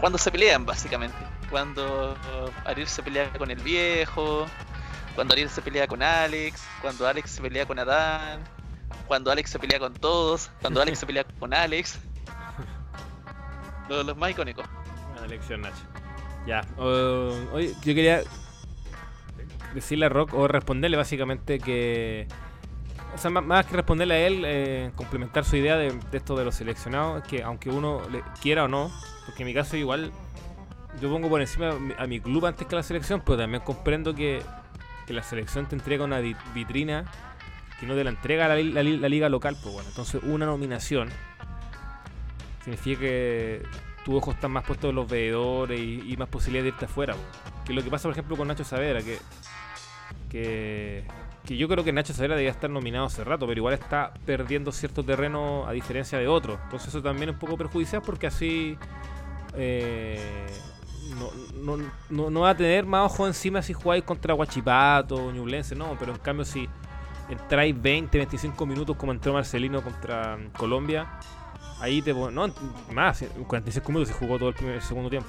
[0.00, 1.16] cuando se pelean, básicamente.
[1.50, 2.16] Cuando
[2.64, 4.46] Ariel se pelea con el viejo.
[5.14, 6.66] Cuando Ariel se pelea con Alex.
[6.80, 8.40] Cuando Alex se pelea con Adán.
[9.06, 10.50] Cuando Alex se pelea con todos.
[10.60, 11.98] Cuando Alex se pelea con Alex.
[13.88, 14.66] Los, los más icónicos.
[15.12, 15.82] Buena elección, Nacho.
[16.46, 16.62] Ya.
[16.76, 18.22] uh, oye, yo quería
[19.74, 22.26] decirle a Rock o responderle básicamente que.
[23.14, 26.54] O sea, más, que responderle a él, eh, complementar su idea de, esto de los
[26.54, 28.02] seleccionados, que aunque uno
[28.40, 28.92] quiera o no,
[29.24, 30.12] porque en mi caso igual
[31.00, 34.14] yo pongo por encima a mi, club antes que a la selección, pero también comprendo
[34.14, 34.42] que,
[35.06, 37.04] que la selección te entrega una vi- vitrina
[37.78, 40.46] que no te la entrega la, la li- la liga local, pues bueno, entonces una
[40.46, 41.10] nominación
[42.64, 43.62] significa que
[44.04, 47.14] tus ojos están más puestos en los veedores y, más posibilidad de irte afuera.
[47.14, 47.20] po.
[47.64, 49.18] Que lo que pasa, por ejemplo, con Nacho Savera, que,
[50.30, 51.04] que,
[51.46, 55.04] yo creo que Nacho Savera debería estar nominado hace rato, pero igual está perdiendo cierto
[55.04, 56.58] terreno a diferencia de otros.
[56.64, 58.76] Entonces eso también es un poco perjudicial porque así
[59.54, 60.46] eh,
[61.08, 65.32] no, no, no, no va a tener más ojo encima si jugáis contra Guachipato o
[65.32, 66.68] Ñublense, no, pero en cambio si
[67.28, 71.08] entráis 20, 25 minutos como entró Marcelino contra mm, Colombia,
[71.80, 72.52] Ahí te no,
[72.92, 75.28] más, en 45 minutos se jugó todo el, primer, segundo tiempo.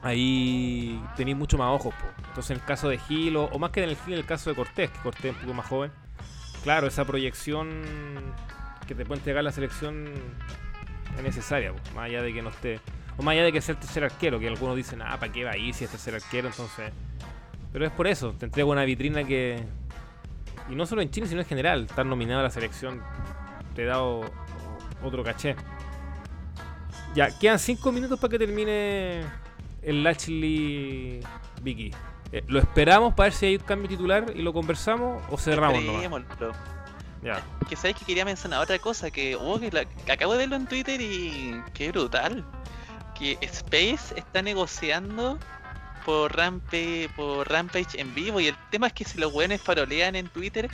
[0.00, 2.06] Ahí tenéis mucho más ojos, po.
[2.28, 4.48] Entonces en el caso de Gil, o, más que en el Gil, en el caso
[4.48, 5.90] de Cortés, que Cortés es un poco más joven,
[6.62, 7.82] claro, esa proyección
[8.86, 10.08] que te puede entregar la selección
[11.18, 12.80] es necesaria, más allá de que no esté,
[13.18, 15.44] o más allá de que sea el tercer arquero, que algunos dicen, ah, ¿para qué
[15.44, 16.48] va ahí si es tercer arquero?
[16.48, 16.90] Entonces,
[17.72, 19.62] pero es por eso, te entrega una vitrina que,
[20.70, 23.02] y no solo en Chile, sino en general, estar nominado a la selección
[23.74, 25.54] te da o- o- otro caché.
[27.14, 29.22] Ya, quedan 5 minutos para que termine
[29.82, 31.20] el Lashley
[31.62, 31.90] Vicky.
[32.32, 35.82] Eh, ¿Lo esperamos para ver si hay un cambio titular y lo conversamos o cerramos.
[37.22, 37.42] Ya.
[37.68, 40.56] Que sabes que quería mencionar otra cosa que, oh, que, la- que acabo de verlo
[40.56, 42.44] en Twitter y qué brutal.
[43.18, 45.38] Que Space está negociando
[46.04, 50.14] por Rampage, por Rampage en vivo y el tema es que si los weones farolean
[50.16, 50.70] en Twitter,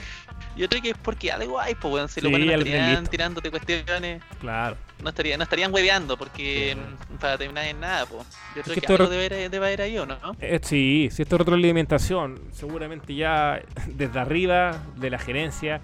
[0.57, 3.51] yo creo que es porque algo hay, pues weón, si los Sí, weones estarían tirándote
[3.51, 4.77] cuestiones, Claro.
[5.03, 7.17] no estarían, no estarían hueveando porque Sí.
[7.19, 8.25] para terminar en nada, pues.
[8.55, 10.19] Yo creo que que, esto algo debe, debe haber ahí, ¿o no?
[10.39, 15.81] Eh, sí, si esto es retroalimentación, seguramente ya desde arriba de la gerencia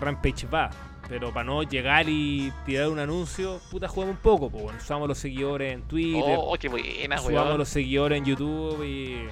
[0.00, 0.68] Rampage va.
[1.08, 4.50] Pero para no llegar y tirar un anuncio, puta, juguemos un poco.
[4.50, 7.58] Pues bueno, usamos los seguidores en Twitter, Oh, qué buena, subamos weón.
[7.58, 9.26] los seguidores en YouTube y.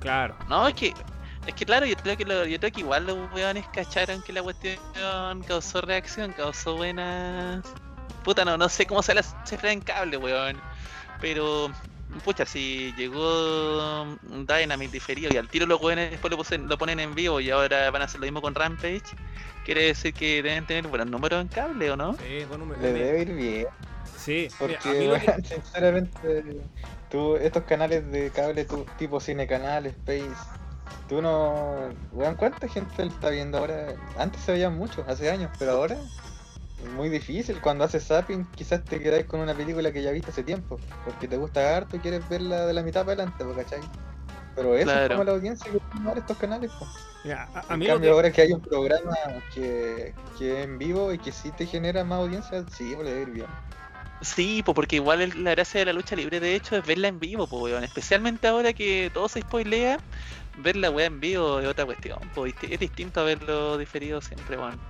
[0.00, 0.36] Claro.
[0.48, 0.92] No, es que,
[1.46, 4.32] es que claro, yo creo que, lo- yo creo que igual los weones cacharon que
[4.32, 4.78] la cuestión
[5.46, 7.64] causó reacción, causó buenas...
[8.24, 10.56] Puta, no, no sé cómo se la cifra en cable, weón.
[11.20, 11.70] Pero,
[12.24, 17.40] pucha, si llegó Dynamite diferido y al tiro los weones después lo ponen en vivo
[17.40, 19.02] y ahora van a hacer lo mismo con Rampage,
[19.66, 22.16] quiere decir que deben tener buenos números en cable, ¿o no?
[22.16, 23.66] Sí, bueno, me- Le debe ir bien.
[24.04, 26.70] sí, mira, Porque, a mí lo que- weón, sinceramente,
[27.10, 30.36] tú, estos canales de cable tú, tipo Cine Canal, Space,
[31.08, 31.88] tú no.
[32.12, 33.96] Weón, ¿cuánta gente lo está viendo ahora?
[34.16, 35.96] Antes se veían mucho, hace años, pero ahora
[36.78, 37.60] es muy difícil.
[37.60, 41.28] Cuando haces zapping, quizás te quedáis con una película que ya viste hace tiempo, porque
[41.28, 43.82] te gusta harto y quieres verla de la mitad para adelante, ¿cachai?
[44.56, 45.14] Pero eso es Claro.
[45.14, 46.72] como la audiencia que tienen ahora estos canales.
[46.80, 49.14] a, a En cambio, que- ahora que hay un programa
[49.52, 53.12] que, que es en vivo y que sí te genera más audiencia, sí, pues, le
[53.14, 53.46] debe ir bien.
[54.22, 57.08] Sí, pues porque igual el- la gracia de la lucha libre de hecho es verla
[57.08, 57.84] en vivo, pues weón.
[57.84, 59.98] Especialmente ahora que todo se spoilea,
[60.58, 64.56] ver la weá en vivo es otra cuestión, pues es distinto a verlo diferido siempre,
[64.56, 64.80] weón.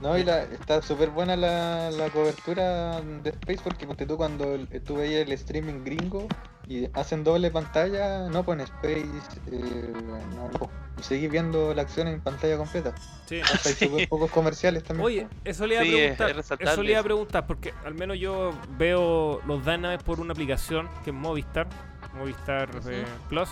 [0.00, 4.58] No, y la, está súper buena la, la cobertura de Space porque ponte tú cuando
[4.84, 6.26] tú veías el streaming gringo
[6.66, 9.06] y hacen doble pantalla, no ponen Space,
[9.52, 9.92] eh,
[10.34, 12.94] no, no, y seguís viendo la acción en pantalla completa.
[13.26, 13.36] sí.
[13.36, 13.86] Entonces hay Sí.
[13.86, 15.06] súper pocos comerciales también.
[15.06, 16.30] Oye, eso le iba a Sí, es- preguntar.
[16.38, 20.32] es eso le iba a preguntar porque al menos yo veo los Dynamites por una
[20.32, 21.68] aplicación que es Movistar,
[22.14, 23.48] Movistar eh, Plus.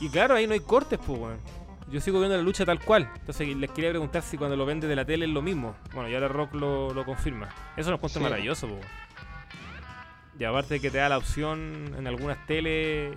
[0.00, 1.38] Y claro, ahí no hay cortes, pues, weón.
[1.90, 3.08] Yo sigo viendo la lucha tal cual.
[3.20, 5.74] Entonces les quería preguntar si cuando lo vende de la tele es lo mismo.
[5.94, 7.48] Bueno, ya la Rock lo, lo confirma.
[7.76, 8.22] Eso nos cuenta Sí.
[8.22, 8.86] maravilloso, pues.
[10.38, 13.12] Y aparte de que te da la opción en algunas teles,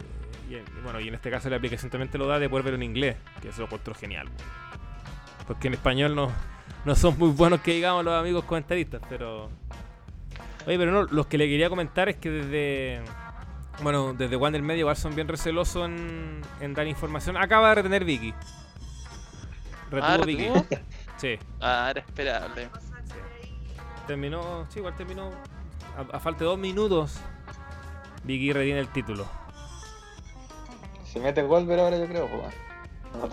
[0.49, 2.63] y en- bueno, y en este caso la aplicación también te lo da de poder
[2.63, 4.27] verlo en inglés, que eso lo encuentro genial.
[4.27, 4.61] weón.
[5.47, 6.31] Porque en español no,
[6.85, 9.49] no son muy buenos que digamos los amigos comentaristas, pero...
[10.65, 13.01] Oye, pero no, los que le quería comentar es que desde...
[13.83, 17.35] Bueno, desde Wander Medio igual son bien recelosos en, en dar información.
[17.37, 18.33] Acaba de retener Vicky.
[19.91, 20.47] Retuvo Ah, Vicky.
[21.17, 21.37] Sí.
[21.59, 22.69] Ah, era esperable.
[24.07, 25.29] Terminó, sí, igual terminó.
[25.95, 27.17] A, a falta de dos minutos,
[28.23, 29.27] Vicky retiene el título.
[31.03, 32.55] Se mete el Wolver ahora yo creo, pues.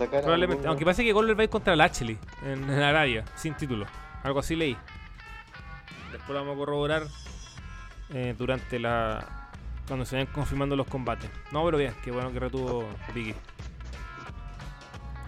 [0.09, 3.53] Probablemente, aunque parece que Goldberg va a ir contra el Ashley en, en Arabia, sin
[3.55, 3.85] título.
[4.23, 4.75] Algo así leí.
[6.11, 7.03] Después lo vamos a corroborar
[8.09, 9.49] eh, durante la.
[9.87, 11.29] cuando se vayan confirmando los combates.
[11.53, 13.33] No, pero bien, qué bueno que retuvo Vicky.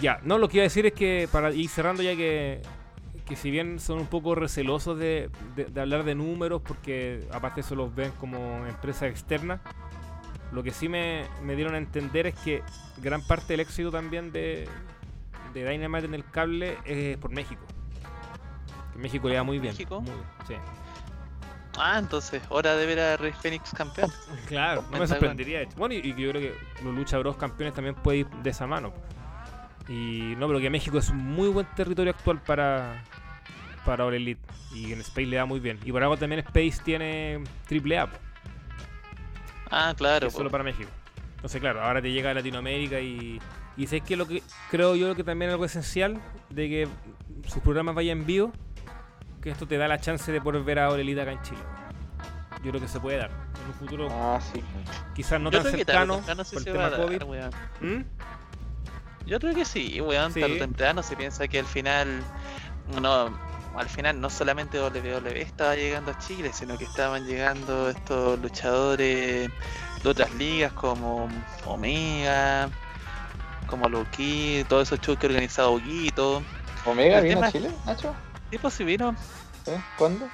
[0.02, 2.62] Ya, no, lo que iba a decir es que para ir cerrando ya que,
[3.26, 7.62] que si bien son un poco recelosos de, de- de hablar de números, porque aparte
[7.62, 9.62] eso los ven como empresa externa,
[10.52, 12.64] lo que sí me, me dieron a entender es que
[12.98, 14.68] gran parte del éxito también de,
[15.54, 17.62] de Dynamite en el cable es por México.
[18.94, 19.74] Que México le da muy bien.
[19.74, 20.02] ¿México?
[20.02, 20.56] muy bien, sí.
[21.78, 24.12] Ah, entonces, hora de ver a Rey Fénix campeón.
[24.48, 25.62] Claro, no me sorprendería.
[25.78, 26.54] Bueno, y, y yo creo que
[26.84, 28.92] los Lucha Bros campeones también puede ir de esa mano.
[29.92, 33.04] Y no, pero que México es un muy buen territorio actual para
[33.86, 34.42] para All Elite.
[34.74, 35.80] Y en Space le da muy bien.
[35.84, 38.18] Y por algo también Space tiene triple A, po,
[39.70, 40.28] Ah, claro.
[40.28, 40.90] es solo para México.
[41.36, 43.40] Entonces, claro, ahora te llega a Latinoamérica y.
[43.78, 46.88] Y sé que lo que creo yo que también es algo esencial de que
[47.48, 48.52] sus programas vayan en vivo,
[49.42, 51.62] que esto te da la chance de poder ver a All Elite acá en Chile.
[52.64, 54.62] Yo creo que se puede dar en un futuro Ah, sí.
[55.16, 57.22] quizás no Yo tan cercano por el tema dar, COVID.
[57.82, 58.04] ¿Mm?
[59.26, 60.40] Yo creo que sí, weón, Sí.
[60.42, 62.24] tarde o temprano se piensa que al final,
[63.02, 63.38] no,
[63.76, 69.50] al final no solamente WWE estaba llegando a Chile, sino que estaban llegando estos luchadores
[70.04, 71.30] de otras ligas como
[71.66, 72.70] Omega,
[73.68, 76.42] como Loki, todos esos shows que organizaba Huguito.
[76.86, 78.14] ¿Omega El vino a Chile, Nacho?
[78.50, 79.16] ¿Qué pues si vino?
[79.66, 79.72] ¿Sí?
[79.98, 80.28] ¿Cuándo?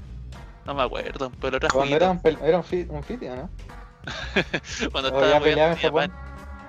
[0.66, 3.50] No me acuerdo, pero lo trajo Cuando era un, era un, fi- un fitio, ¿no?
[4.92, 5.78] Cuando O estaba en.
[5.78, 6.12] Japón.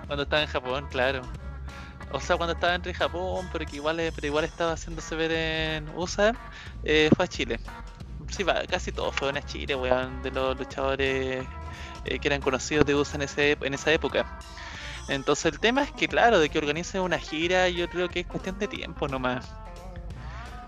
[0.07, 1.23] Cuando estaba en Japón, claro.
[2.13, 5.31] O sea, cuando estaba entre Japón, pero que igual, eh, pero igual estaba haciéndose ver
[5.33, 6.35] en USA,
[6.85, 7.61] eh, fue a Chile.
[8.31, 11.47] Sí, va, casi todos fueron a Chile, weón, de los luchadores
[12.05, 14.39] eh, que eran conocidos de USA en, ese, en esa época.
[15.09, 18.27] Entonces el tema es que, claro, de que organice una gira, yo creo que es
[18.27, 19.51] cuestión de tiempo nomás.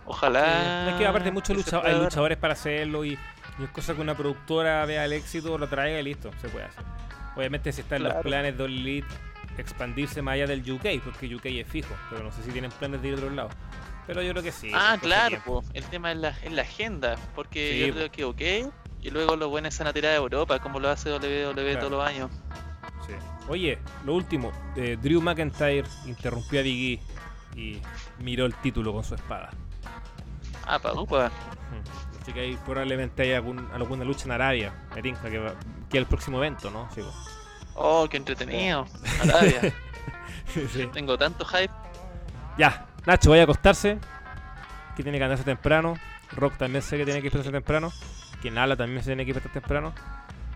[0.06, 0.90] Ojalá.
[0.90, 3.18] Es que aparte muchos lucha- hay luchadores para hacerlo y,
[3.58, 6.66] y es cosa que una productora vea el éxito, lo traiga y listo, se puede
[6.66, 6.84] hacer.
[7.36, 8.28] Obviamente si están los Claro.
[8.28, 9.06] planes de All Elite
[9.58, 13.02] expandirse más allá del UK, porque UK es fijo, pero no sé si tienen planes
[13.02, 13.50] de ir a otro lado.
[14.06, 14.70] Pero yo creo que sí.
[14.74, 17.94] Ah, claro, po, el tema es la, es la agenda, porque Sí, yo po.
[17.94, 18.72] creo que ok,
[19.02, 21.78] y luego los buenos se van a tirar a Europa, como lo hace WWE Claro.
[21.78, 22.30] todos los años.
[23.06, 23.12] Sí.
[23.48, 27.00] Oye, lo último, eh, Drew McIntyre interrumpió a Big
[27.56, 27.82] E y
[28.22, 29.50] miró el título con su espada.
[30.66, 31.28] Ah, pa' upa.
[31.28, 32.20] Hmm.
[32.22, 36.06] Así que ahí probablemente hay algún- alguna lucha en Arabia, me que, que es el
[36.06, 36.88] próximo evento, ¿no?
[36.94, 37.12] Sí, po.
[37.82, 38.86] Oh, qué entretenido.
[40.52, 40.90] Sí.
[40.92, 41.72] Tengo tanto hype.
[42.58, 43.98] Ya, Nacho, vaya a acostarse.
[44.96, 45.94] Que tiene que andarse temprano.
[46.32, 47.92] Rock también sé que tiene que despertarse temprano.
[48.42, 49.94] Quien habla también se tiene que despertar temprano.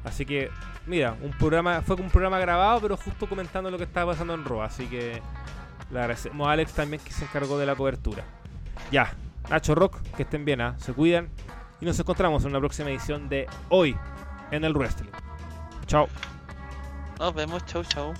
[0.02, 0.50] Así que,
[0.86, 4.44] mira, un programa fue un programa grabado, pero justo comentando lo que estaba pasando en
[4.44, 4.62] Raw.
[4.62, 5.22] Así que
[5.92, 8.24] le agradecemos a Alex también que se encargó de la cobertura.
[8.90, 9.14] Ya,
[9.48, 10.74] Nacho Rock, que estén bien, ¿ah?
[10.78, 11.28] se cuidan.
[11.80, 13.96] Y nos encontramos en una próxima edición de Hoy
[14.50, 15.10] en el Wrestling.
[15.86, 16.08] Chao.
[17.18, 18.14] Nos vemos, chau chau.